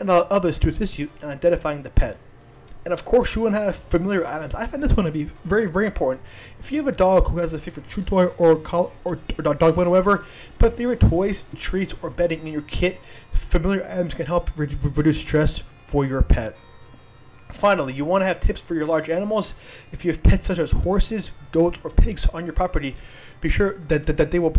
[0.00, 2.16] and allow others to assist you in identifying the pet.
[2.84, 4.54] And of course, you want to have familiar items.
[4.54, 6.26] I find this one to be very, very important.
[6.58, 9.42] If you have a dog who has a favorite chew toy or col- or, or
[9.42, 10.26] dog bone whatever,
[10.58, 13.00] put favorite toys, treats, or bedding in your kit.
[13.32, 16.56] Familiar items can help re- reduce stress for your pet.
[17.54, 19.54] Finally, you want to have tips for your large animals.
[19.92, 22.96] If you have pets such as horses, goats, or pigs on your property,
[23.40, 24.56] be sure that, that, that they will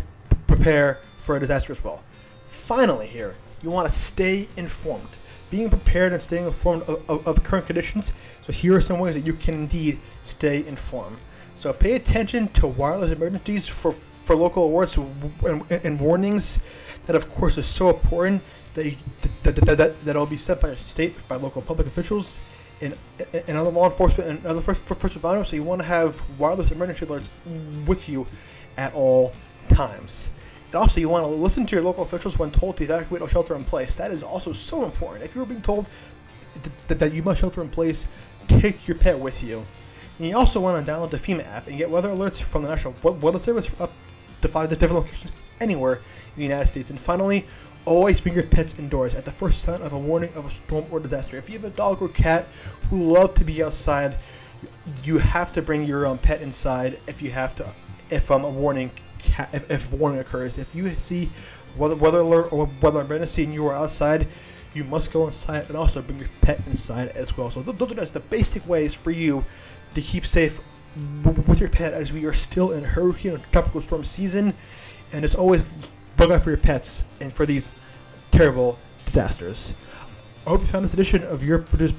[0.47, 2.03] prepare for a disaster as well.
[2.47, 5.09] Finally, here, you want to stay informed.
[5.51, 8.13] Being prepared and staying informed of, of, of current conditions.
[8.41, 11.17] So, here are some ways that you can indeed stay informed.
[11.57, 14.97] So, pay attention to wireless emergencies for, for local alerts
[15.45, 16.65] and, and warnings.
[17.07, 18.41] That, of course, is so important
[18.73, 18.95] that, you,
[19.43, 22.39] that, that, that, that will be sent by state, by local public officials,
[22.81, 22.93] and
[23.57, 25.47] other law enforcement and other first, first responders.
[25.47, 27.29] So, you want to have wireless emergency alerts
[27.87, 28.27] with you
[28.77, 29.33] at all
[29.69, 30.29] times.
[30.67, 33.29] And also, you want to listen to your local officials when told to evacuate or
[33.29, 33.95] shelter in place.
[33.95, 35.23] That is also so important.
[35.23, 35.89] If you're being told
[36.87, 38.07] that, that you must shelter in place,
[38.47, 39.65] take your pet with you.
[40.17, 42.69] And you also want to download the FEMA app and get weather alerts from the
[42.69, 43.91] National Weather Service up
[44.41, 46.01] to five different locations anywhere in
[46.37, 46.89] the United States.
[46.89, 47.45] And finally,
[47.85, 50.85] always bring your pets indoors at the first sign of a warning of a storm
[50.91, 51.37] or disaster.
[51.37, 52.47] If you have a dog or cat
[52.89, 54.17] who love to be outside,
[55.03, 57.69] you have to bring your pet inside if you have to
[58.09, 58.91] if um, a warning
[59.53, 60.57] if, if warning occurs.
[60.57, 61.29] If you see
[61.77, 64.27] weather weather alert or weather emergency and you are outside,
[64.73, 67.49] you must go inside and also bring your pet inside as well.
[67.51, 69.43] So those are just the basic ways for you
[69.93, 70.61] to keep safe
[71.47, 74.53] with your pet as we are still in hurricane or tropical storm season,
[75.11, 75.65] and it's always
[76.27, 77.69] look out for your pets and for these
[78.31, 79.73] terrible disasters.
[80.45, 81.95] I hope you found this edition of your producer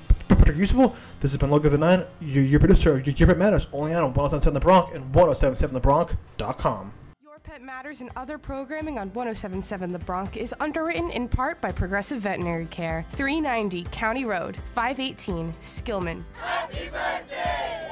[0.55, 0.95] useful.
[1.21, 4.15] This has been Logan the Nine, your, your producer, your, your Pet Matters, only on
[4.15, 6.93] 1077 The Bronc and 1077TheBronc.com.
[7.23, 11.73] Your Pet Matters and other programming on 1077 The Bronc is underwritten in part by
[11.73, 16.23] Progressive Veterinary Care, 390 County Road, 518, Skillman.
[16.41, 17.89] Happy birthday!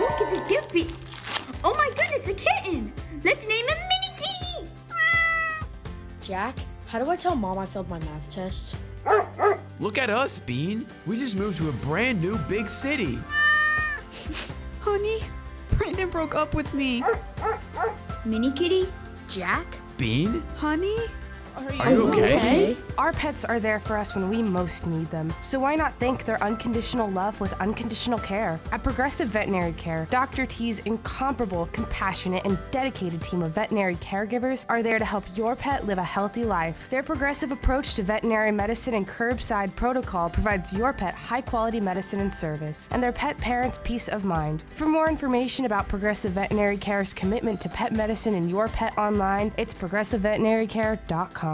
[0.00, 0.88] Look at this gift be-
[1.64, 2.92] Oh my goodness, a kitten!
[3.24, 3.75] Let's name him Mini Kitty!
[6.26, 6.56] Jack,
[6.88, 8.74] how do I tell mom I failed my math test?
[9.78, 10.84] Look at us, Bean.
[11.06, 13.16] We just moved to a brand new big city.
[14.80, 15.20] Honey,
[15.78, 17.04] Brendan broke up with me.
[18.24, 18.88] Mini Kitty?
[19.28, 19.66] Jack?
[19.98, 20.42] Bean?
[20.56, 20.96] Honey?
[21.56, 22.24] Are you, Are you okay?
[22.36, 22.76] okay?
[22.98, 25.32] Our pets are there for us when we most need them.
[25.42, 28.60] So why not thank their unconditional love with unconditional care?
[28.72, 30.44] At Progressive Veterinary Care, Dr.
[30.46, 35.86] T's incomparable, compassionate, and dedicated team of veterinary caregivers are there to help your pet
[35.86, 36.88] live a healthy life.
[36.90, 42.20] Their progressive approach to veterinary medicine and curbside protocol provides your pet high quality medicine
[42.20, 44.64] and service, and their pet parents peace of mind.
[44.70, 49.52] For more information about Progressive Veterinary Care's commitment to pet medicine and your pet online,
[49.56, 51.45] it's progressiveveterinarycare.com.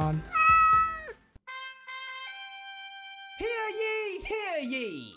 [3.38, 3.48] Hear
[3.80, 5.12] ye, hear ye!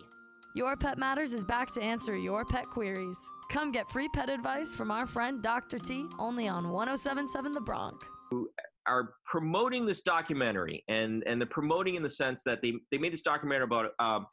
[0.55, 3.17] Your Pet Matters is back to answer your pet queries.
[3.49, 5.79] Come get free pet advice from our friend Dr.
[5.79, 8.01] T only on 1077 The Bronc.
[8.31, 8.49] Who
[8.87, 13.13] are promoting this documentary, and and the promoting in the sense that they they made
[13.13, 14.27] this documentary about um,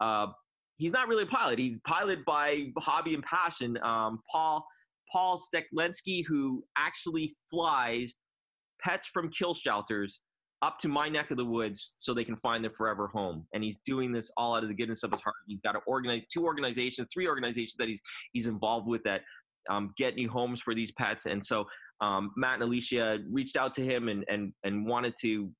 [0.00, 0.28] uh,
[0.78, 1.58] he's not really a pilot.
[1.58, 3.78] He's piloted by hobby and passion.
[3.82, 4.64] Um, Paul
[5.10, 8.16] Paul Steklensky, who actually flies
[8.82, 10.20] pets from kill shelters
[10.62, 13.44] up to my neck of the woods so they can find their forever home.
[13.52, 15.34] And he's doing this all out of the goodness of his heart.
[15.48, 18.00] He's got to organize two organizations, three organizations that he's
[18.32, 19.22] he's involved with that
[19.68, 21.26] um, get new homes for these pets.
[21.26, 21.66] And so
[22.00, 25.50] um, Matt and Alicia reached out to him and and and wanted to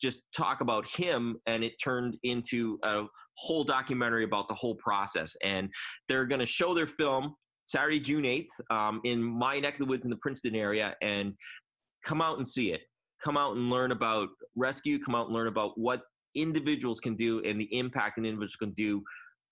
[0.00, 3.04] just talk about him and it turned into a
[3.36, 5.68] whole documentary about the whole process and
[6.08, 7.34] they're going to show their film
[7.66, 11.32] saturday june 8th um, in my neck of the woods in the princeton area and
[12.06, 12.82] come out and see it.
[13.22, 14.98] Come out and learn about rescue.
[15.02, 16.02] Come out and learn about what
[16.34, 19.02] individuals can do and the impact an individual can do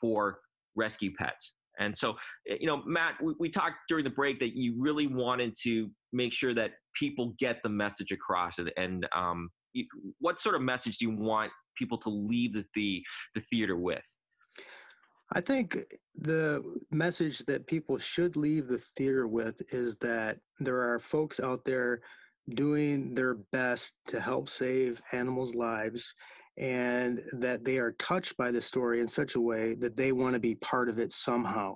[0.00, 0.36] for
[0.76, 1.54] rescue pets.
[1.78, 2.14] And so,
[2.46, 6.32] you know, Matt, we, we talked during the break that you really wanted to make
[6.32, 8.58] sure that people get the message across.
[8.58, 9.50] And, and um,
[10.20, 13.02] what sort of message do you want people to leave the, the,
[13.34, 14.04] the theater with?
[15.32, 15.78] I think
[16.16, 16.62] the
[16.92, 22.02] message that people should leave the theater with is that there are folks out there
[22.50, 26.14] doing their best to help save animals' lives
[26.56, 30.34] and that they are touched by the story in such a way that they want
[30.34, 31.74] to be part of it somehow.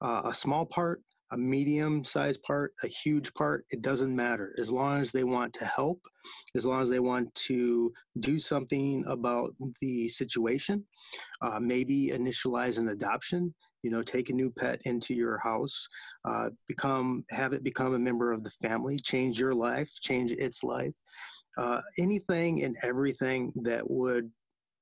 [0.00, 1.00] Uh, a small part,
[1.32, 4.54] a medium sized part, a huge part, it doesn't matter.
[4.58, 6.00] As long as they want to help,
[6.54, 10.84] as long as they want to do something about the situation,
[11.40, 13.52] uh, maybe initialize an adoption,
[13.86, 15.86] you know take a new pet into your house
[16.28, 20.64] uh, become have it become a member of the family change your life change its
[20.64, 20.96] life
[21.56, 24.28] uh, anything and everything that would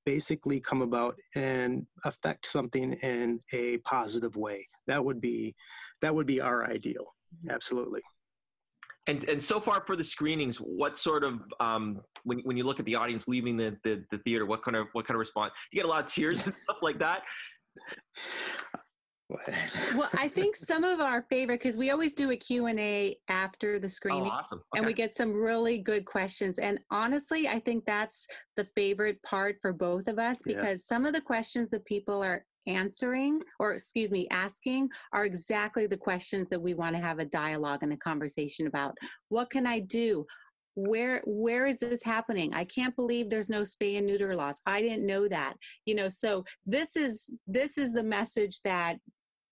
[0.05, 4.67] basically come about and affect something in a positive way.
[4.87, 5.55] That would be
[6.03, 7.15] that would be our ideal.
[7.51, 8.01] Absolutely.
[9.07, 12.81] And and so far for the screenings, what sort of um, when when you look
[12.81, 15.53] at the audience leaving the, the, the theater, what kind of what kind of response?
[15.73, 17.23] You get a lot of tears and stuff like that.
[19.31, 23.87] Well, I think some of our favorite because we always do a Q&A after the
[23.87, 24.31] oh, screening.
[24.31, 24.63] Oh, awesome.
[24.75, 26.59] And we get some really good questions.
[26.59, 30.97] And honestly, I think that's the favorite part for both of us because yeah.
[30.97, 35.97] some of the questions that people are answering or excuse me asking are exactly the
[35.97, 38.97] questions that we want to have a dialogue and a conversation about
[39.29, 40.25] what can i do
[40.77, 44.81] where where is this happening i can't believe there's no spay and neuter laws i
[44.81, 45.55] didn't know that
[45.87, 48.97] you know so this is this is the message that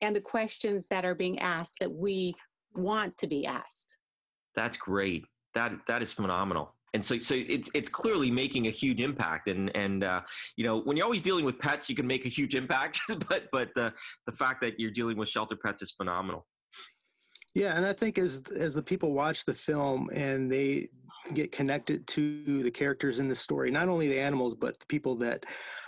[0.03, 2.35] and the questions that are being asked that we
[2.75, 3.97] want to be asked.
[4.55, 5.25] That's great.
[5.55, 6.75] That that is phenomenal.
[6.95, 9.49] And so, so it's it's clearly making a huge impact.
[9.49, 10.21] And and uh,
[10.57, 13.01] you know, when you're always dealing with pets, you can make a huge impact.
[13.29, 13.95] but but the
[14.27, 16.47] the fact that you're dealing with shelter pets is phenomenal.
[17.55, 20.89] Yeah, and I think as as the people watch the film and they
[21.35, 25.15] get connected to the characters in the story, not only the animals but the people
[25.17, 25.45] that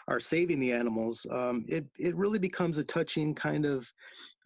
[0.08, 3.90] are saving the animals, um, it it really becomes a touching kind of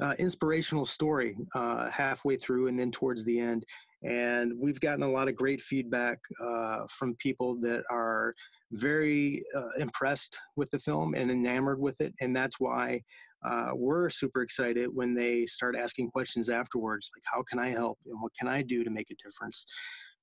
[0.01, 3.65] uh, inspirational story uh, halfway through and then towards the end.
[4.05, 8.33] And we've gotten a lot of great feedback uh, from people that are
[8.71, 13.03] very uh, impressed with the film and enamored with it, and that's why
[13.45, 17.99] uh, we're super excited when they start asking questions afterwards, like how can I help
[18.07, 19.65] and what can I do to make a difference.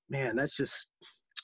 [0.09, 0.89] Man, that's just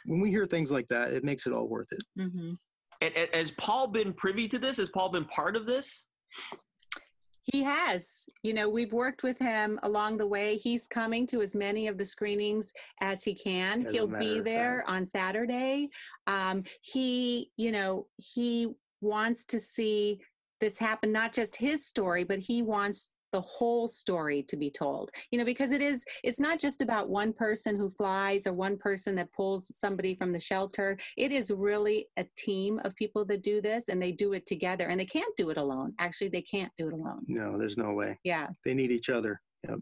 [0.05, 2.03] when we hear things like that, it makes it all worth it.
[2.19, 2.53] Mm-hmm.
[3.01, 4.77] And, and has Paul been privy to this?
[4.77, 6.05] Has Paul been part of this?
[7.43, 8.29] He has.
[8.43, 10.57] You know, we've worked with him along the way.
[10.57, 13.87] He's coming to as many of the screenings as he can.
[13.87, 15.89] As He'll be there on Saturday.
[16.27, 18.67] Um, he, you know, he
[19.01, 20.21] wants to see
[20.59, 25.11] this happen, not just his story, but he wants the whole story to be told
[25.31, 28.77] you know because it is it's not just about one person who flies or one
[28.77, 30.97] person that pulls somebody from the shelter.
[31.17, 34.87] It is really a team of people that do this and they do it together
[34.87, 35.93] and they can't do it alone.
[35.99, 37.23] Actually they can't do it alone.
[37.27, 38.19] No there's no way.
[38.23, 38.47] Yeah.
[38.63, 39.41] They need each other.
[39.67, 39.79] Yep.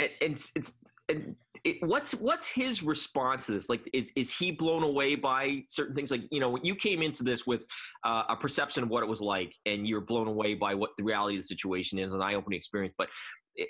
[0.00, 3.68] And it's, it's and it, what's what's his response to this?
[3.68, 6.10] Like, is is he blown away by certain things?
[6.10, 7.62] Like, you know, when you came into this with
[8.04, 11.04] uh, a perception of what it was like, and you're blown away by what the
[11.04, 12.94] reality of the situation is, an eye-opening experience.
[12.98, 13.08] But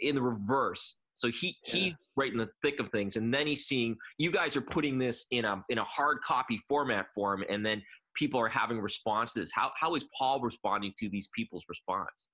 [0.00, 1.74] in the reverse, so he yeah.
[1.74, 4.98] he's right in the thick of things, and then he's seeing you guys are putting
[4.98, 7.82] this in a in a hard copy format for him, and then
[8.14, 9.52] people are having responses.
[9.54, 12.28] How how is Paul responding to these people's response?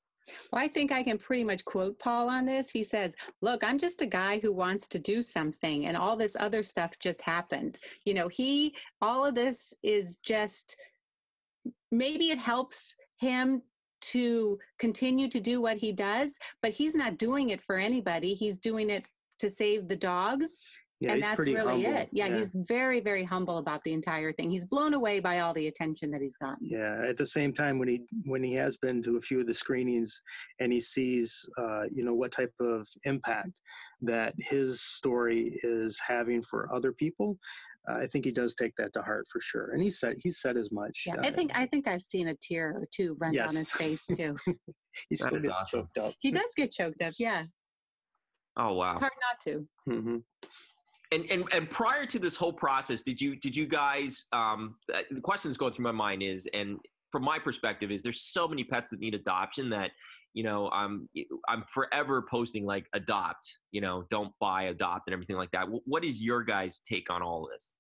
[0.53, 2.71] Well, I think I can pretty much quote Paul on this.
[2.71, 6.37] He says, Look, I'm just a guy who wants to do something, and all this
[6.39, 7.79] other stuff just happened.
[8.05, 10.77] You know, he, all of this is just
[11.91, 13.63] maybe it helps him
[14.01, 18.35] to continue to do what he does, but he's not doing it for anybody.
[18.35, 19.05] He's doing it
[19.41, 20.69] to save the dogs
[21.01, 21.75] yeah, and that's really humble.
[21.77, 22.09] it.
[22.11, 24.51] Yeah, yeah, he's very, very humble about the entire thing.
[24.51, 26.67] He's blown away by all the attention that he's gotten.
[26.69, 27.01] Yeah.
[27.07, 29.55] At the same time, when he when he has been to a few of the
[29.55, 30.21] screenings
[30.59, 33.51] and he sees, uh, you know, what type of impact
[34.03, 37.39] that his story is having for other people,
[37.89, 39.71] uh, I think he does take that to heart for sure.
[39.71, 41.05] And he said he said as much.
[41.07, 43.53] Yeah, I think I think I've seen a tear or two run yes.
[43.53, 44.37] down his face too.
[45.11, 45.83] he still gets awesome.
[45.95, 46.15] choked up.
[46.19, 47.15] He does get choked up.
[47.21, 47.45] Yeah.
[48.57, 48.91] Oh wow!
[48.91, 49.69] It's hard not to.
[49.89, 50.17] Mm-hmm
[51.13, 54.27] and, and and prior to this whole process, did you did you guys?
[54.33, 54.77] Um,
[55.11, 56.79] the question that's going through my mind is, and
[57.11, 59.91] from my perspective, is there's so many pets that need adoption that
[60.35, 61.09] you know I'm
[61.49, 65.67] I'm forever posting like adopt, you know, don't buy, adopt, and everything like that.
[65.85, 67.77] What is your guys' take on all this?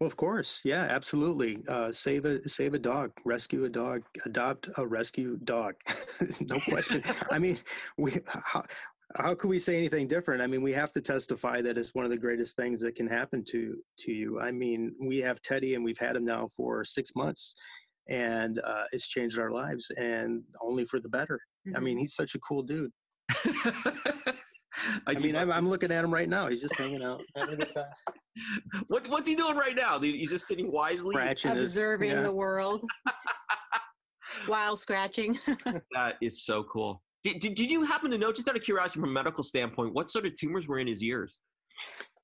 [0.00, 1.58] Well, of course, yeah, absolutely.
[1.68, 5.74] Uh, save a save a dog, rescue a dog, adopt a rescue dog.
[6.40, 7.02] no question.
[7.30, 7.58] I mean,
[7.98, 8.64] we how,
[9.16, 10.40] how could we say anything different?
[10.40, 13.06] I mean, we have to testify that it's one of the greatest things that can
[13.06, 14.40] happen to to you.
[14.40, 17.54] I mean, we have Teddy, and we've had him now for six months,
[18.08, 21.40] and uh, it's changed our lives, and only for the better.
[21.66, 21.76] Mm-hmm.
[21.76, 22.00] I mean, mm-hmm.
[22.02, 22.92] he's such a cool dude.
[25.06, 26.46] I, I mean, I'm, I'm, looking at him right now.
[26.48, 27.22] He's just hanging out.
[28.86, 29.98] what's what's he doing right now?
[29.98, 32.22] He's just sitting wisely, scratching observing his, yeah.
[32.22, 32.84] the world
[34.46, 35.38] while scratching.
[35.92, 37.02] that is so cool.
[37.22, 39.92] Did, did, did you happen to know, just out of curiosity from a medical standpoint,
[39.92, 41.40] what sort of tumors were in his ears?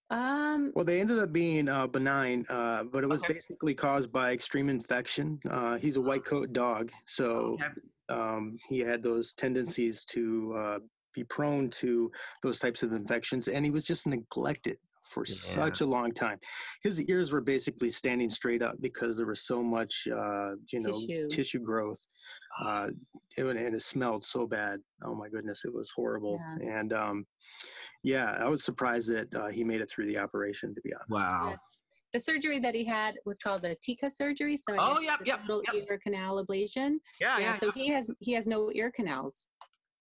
[0.09, 3.34] Um, well, they ended up being uh, benign, uh, but it was okay.
[3.34, 5.38] basically caused by extreme infection.
[5.51, 7.64] Uh, he's a white coat dog, so okay.
[8.09, 10.78] um, he had those tendencies to uh,
[11.12, 12.11] be prone to
[12.42, 15.34] those types of infections, and he was just neglected for Yeah.
[15.34, 16.38] such a long time.
[16.82, 20.92] His ears were basically standing straight up because there was so much, uh, you know,
[20.92, 21.28] Tissue.
[21.28, 21.98] tissue growth,
[22.62, 22.90] uh,
[23.36, 24.80] it, would- and it smelled so bad.
[25.04, 26.40] Oh my goodness, it was horrible.
[26.62, 27.26] And um,
[28.02, 30.74] yeah, I was surprised that uh, he made it through the operation.
[30.74, 31.11] To be honest.
[31.11, 31.48] Wow.
[31.50, 31.57] Yeah.
[32.12, 34.57] The surgery that he had was called the TECA surgery.
[34.57, 36.96] So Oh, guess yep, the yep, ear canal ablation.
[37.20, 39.48] Yeah, yeah, So he has he has no ear canals.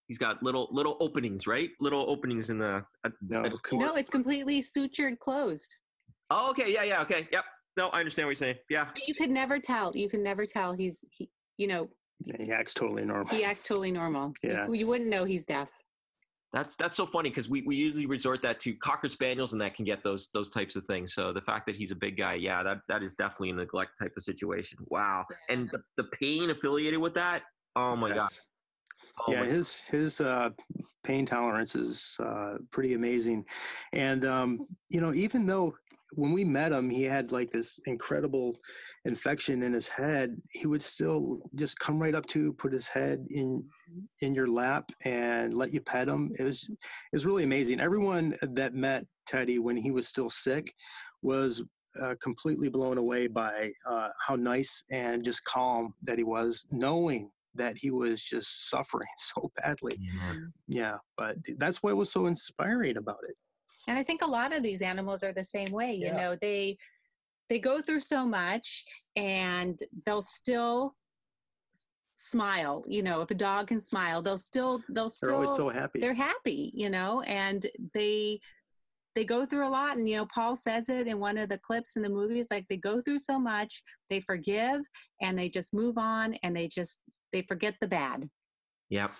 [0.08, 1.70] He's got little little openings, right?
[1.80, 2.84] Little openings in the.
[3.04, 3.42] At, no,
[3.72, 5.74] No, it's completely sutured closed.
[6.30, 6.72] Oh, okay.
[6.72, 7.02] Yeah, yeah.
[7.02, 7.28] Okay.
[7.32, 7.44] Yep.
[7.76, 8.56] No, I understand what you're saying.
[8.70, 8.84] Yeah.
[8.84, 9.94] But you could never tell.
[9.94, 10.72] You can never tell.
[10.72, 11.28] He's he.
[11.58, 11.88] You know,
[12.38, 13.34] he acts totally normal.
[13.34, 14.32] he acts totally normal.
[14.42, 14.66] Yeah.
[14.70, 15.70] You, wouldn't know he's deaf.
[16.52, 19.74] That's that's so funny because we, we usually resort that to cocker spaniels and that
[19.74, 21.14] can get those those types of things.
[21.14, 23.92] So the fact that he's a big guy, yeah, that that is definitely a neglect
[24.00, 24.78] type of situation.
[24.86, 25.24] Wow.
[25.48, 27.42] And the, the pain affiliated with that,
[27.74, 28.16] oh my god.
[28.16, 28.40] Yes.
[28.42, 28.55] Oh
[29.28, 30.50] yeah, his his uh,
[31.04, 33.44] pain tolerance is uh, pretty amazing,
[33.92, 35.74] and um, you know, even though
[36.12, 38.56] when we met him, he had like this incredible
[39.04, 42.88] infection in his head, he would still just come right up to, you, put his
[42.88, 43.64] head in
[44.22, 46.32] in your lap, and let you pet him.
[46.38, 46.78] It was it
[47.12, 47.80] was really amazing.
[47.80, 50.72] Everyone that met Teddy when he was still sick
[51.22, 51.62] was
[52.00, 57.30] uh, completely blown away by uh, how nice and just calm that he was, knowing
[57.56, 59.98] that he was just suffering so badly.
[60.68, 63.36] Yeah, but that's what was so inspiring about it.
[63.88, 65.94] And I think a lot of these animals are the same way.
[65.94, 66.76] You know, they
[67.48, 68.84] they go through so much
[69.14, 70.94] and they'll still
[72.14, 72.84] smile.
[72.88, 76.00] You know, if a dog can smile, they'll still they'll still They're always so happy.
[76.00, 78.40] They're happy, you know, and they
[79.16, 81.58] they go through a lot and you know paul says it in one of the
[81.58, 84.82] clips in the movie it's like they go through so much they forgive
[85.22, 87.00] and they just move on and they just
[87.32, 88.28] they forget the bad
[88.90, 89.12] Yep.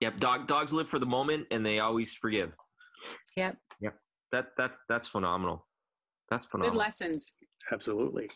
[0.00, 0.18] Yep.
[0.20, 2.52] Dog dogs live for the moment and they always forgive.
[3.36, 3.94] yep Yep.
[4.32, 5.66] That that's that's phenomenal.
[6.30, 6.72] That's phenomenal.
[6.74, 7.34] good lessons
[7.72, 8.28] Absolutely.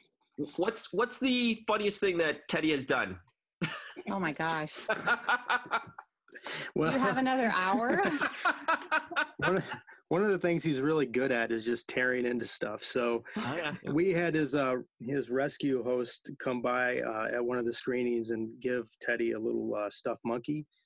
[0.56, 3.18] What's what's the funniest thing that Teddy has done?
[4.10, 4.86] oh my gosh
[6.74, 8.00] Well, do you have another hour
[9.38, 9.64] one, of,
[10.08, 12.82] one of the things he's really good at is just tearing into stuff.
[12.82, 13.24] So
[13.92, 18.30] we had his uh, his rescue host come by uh, at one of the screenings
[18.30, 20.66] and give Teddy a little uh, stuffed monkey.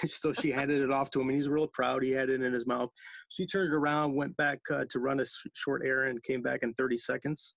[0.00, 2.02] And so she handed it off to him, and he's real proud.
[2.02, 2.88] He had it in his mouth.
[3.28, 6.96] She turned around, went back uh, to run a short errand, came back in 30
[6.96, 7.54] seconds.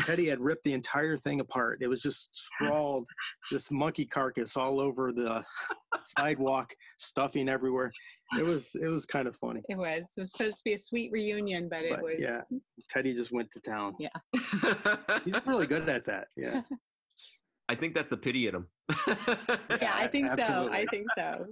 [0.00, 1.78] Teddy had ripped the entire thing apart.
[1.82, 3.06] It was just sprawled,
[3.50, 5.44] this monkey carcass all over the
[6.18, 7.92] sidewalk, stuffing everywhere.
[8.38, 9.60] It was it was kind of funny.
[9.68, 12.40] it was it was supposed to be a sweet reunion but it But, was yeah,
[12.88, 13.94] Teddy just went to town.
[13.98, 14.08] yeah
[15.24, 16.28] He's really good at that.
[16.36, 16.62] Yeah.
[17.68, 18.66] I think that's the pity in him.
[19.80, 21.46] yeah i think so i think so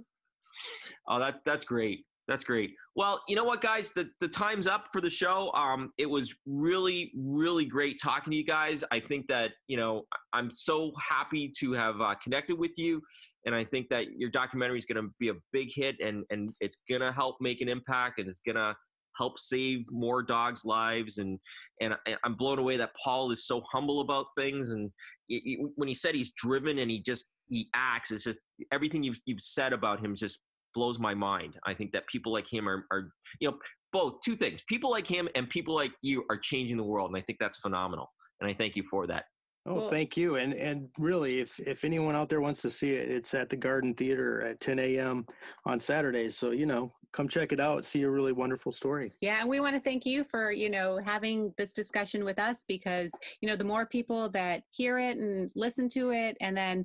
[1.07, 2.05] Oh, that that's great.
[2.29, 2.75] That's great.
[2.95, 5.51] Well, you know what, guys, the the time's up for the show.
[5.53, 8.83] Um, it was really, really great talking to you guys.
[8.91, 13.01] I think that you know I'm so happy to have uh, connected with you,
[13.45, 16.51] and I think that your documentary is going to be a big hit, and and
[16.61, 18.75] it's going to help make an impact, and it's going to
[19.17, 21.17] help save more dogs' lives.
[21.17, 21.39] And
[21.81, 24.91] and I'm blown away that Paul is so humble about things, and
[25.31, 28.39] y- y- when he said he's driven and he just he acts, it's just
[28.71, 30.39] everything you've you've said about him just
[30.73, 31.55] blows my mind.
[31.65, 33.09] I think that people like him are, are
[33.39, 33.57] you know,
[33.91, 34.61] both two things.
[34.67, 37.57] People like him and people like you are changing the world, and I think that's
[37.57, 38.11] phenomenal.
[38.41, 39.25] And I thank you for that.
[39.69, 40.37] Oh, Well- thank you.
[40.37, 43.55] And and really, if if anyone out there wants to see it, it's at the
[43.55, 45.27] Garden Theater at 10 a.m.
[45.65, 46.35] on Saturdays.
[46.35, 47.85] So you know, come check it out.
[47.85, 49.13] See a really wonderful story.
[49.21, 52.63] Yeah, and we want to thank you for, you know, having this discussion with us
[52.67, 53.11] because,
[53.41, 56.83] you know, the more people that hear it and listen to it and then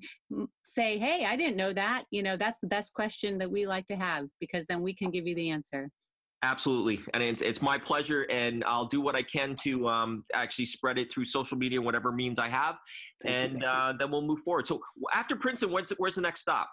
[0.62, 3.86] say, "Hey, I didn't know that." You know, that's the best question that we like
[3.86, 5.90] to have because then we can give you the answer.
[6.44, 10.66] Absolutely, and it's, it's my pleasure, and I'll do what I can to um, actually
[10.66, 12.76] spread it through social media, whatever means I have,
[13.22, 13.66] Thank and you.
[13.66, 14.66] uh, then we'll move forward.
[14.66, 14.78] So
[15.14, 16.68] after Princeton, where's the, where's the next stop?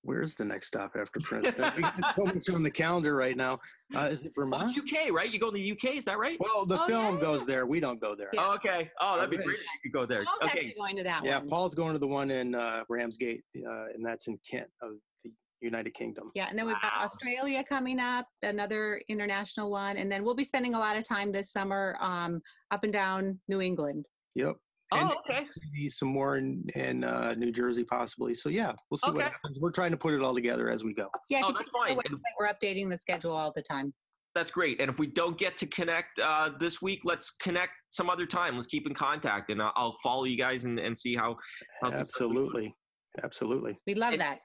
[0.00, 1.72] Where's the next stop after Princeton?
[1.76, 3.58] It's so much on the calendar right now.
[3.94, 4.74] Uh, is it Well, Vermont?
[4.76, 5.30] it's UK, right?
[5.30, 6.38] You go to the UK, is that right?
[6.40, 7.66] Well, the Oh, film yeah, goes there.
[7.66, 8.28] We don't go there.
[8.32, 8.46] Yeah.
[8.48, 8.90] Oh, okay.
[9.00, 9.46] Oh, that'd be Alright.
[9.46, 10.24] great if you could go there.
[10.24, 10.58] Paul's Okay.
[10.58, 11.48] actually going to that Yeah, one.
[11.48, 15.30] Paul's going to the one in uh, Ramsgate, uh, and that's in Kent of the
[15.64, 16.30] United Kingdom.
[16.34, 20.44] Yeah, and then we've got Australia coming up, another international one, and then we'll be
[20.44, 22.40] spending a lot of time this summer um,
[22.70, 24.04] up and down New England.
[24.34, 24.56] Yep.
[24.92, 25.44] Oh, And okay.
[25.72, 28.34] maybe some more in, in uh, New Jersey, possibly.
[28.34, 29.58] So yeah, we'll see what happens.
[29.58, 31.08] We're trying to put it all together as we go.
[31.30, 31.96] Yeah, if Oh, that's check out our fine.
[31.96, 33.94] website, We're updating the schedule all the time.
[34.34, 34.80] That's great.
[34.80, 38.56] And if we don't get to connect uh, this week, let's connect some other time.
[38.56, 41.36] Let's keep in contact, and I'll, I'll follow you guys and, and see how.
[41.82, 42.74] how Absolutely.
[43.22, 43.78] Absolutely.
[43.86, 44.40] We love And- that.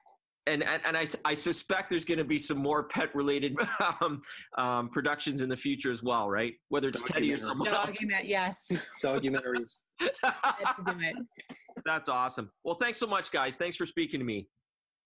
[0.50, 3.56] And, and, and I, I suspect there's going to be some more pet related
[4.00, 4.22] um,
[4.58, 6.54] um, productions in the future as well, right?
[6.68, 7.98] Whether it's Teddy or someone else.
[8.24, 8.70] Yes.
[9.02, 9.78] Documentaries.
[10.00, 11.16] Let's do it.
[11.84, 12.50] That's awesome.
[12.64, 13.56] Well, thanks so much, guys.
[13.56, 14.48] Thanks for speaking to me.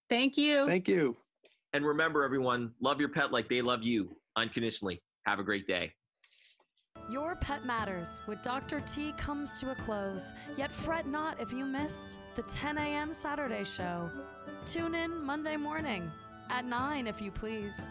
[0.08, 0.66] Thank you.
[0.66, 1.16] Thank you.
[1.74, 5.02] And remember, everyone, love your pet like they love you unconditionally.
[5.26, 5.92] Have a great day.
[7.10, 8.80] Your Pet Matters with Dr.
[8.80, 13.12] T comes to a close, yet fret not if you missed the 10 a.m.
[13.12, 14.10] Saturday show.
[14.66, 16.10] Tune in Monday morning
[16.50, 17.90] at 9 if you please,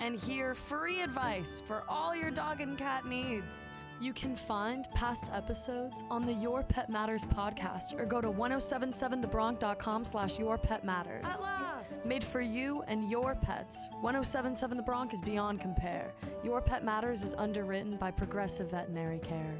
[0.00, 3.68] and hear free advice for all your dog and cat needs.
[4.00, 10.04] You can find past episodes on the Your Pet Matters podcast or go to 1077thebronc.com
[10.04, 11.28] slash your pet matters.
[11.28, 12.06] At last!
[12.06, 13.88] Made for you and your pets.
[14.00, 16.14] 1077 The Bronc is beyond compare.
[16.44, 19.58] Your Pet Matters is underwritten by Progressive Veterinary Care.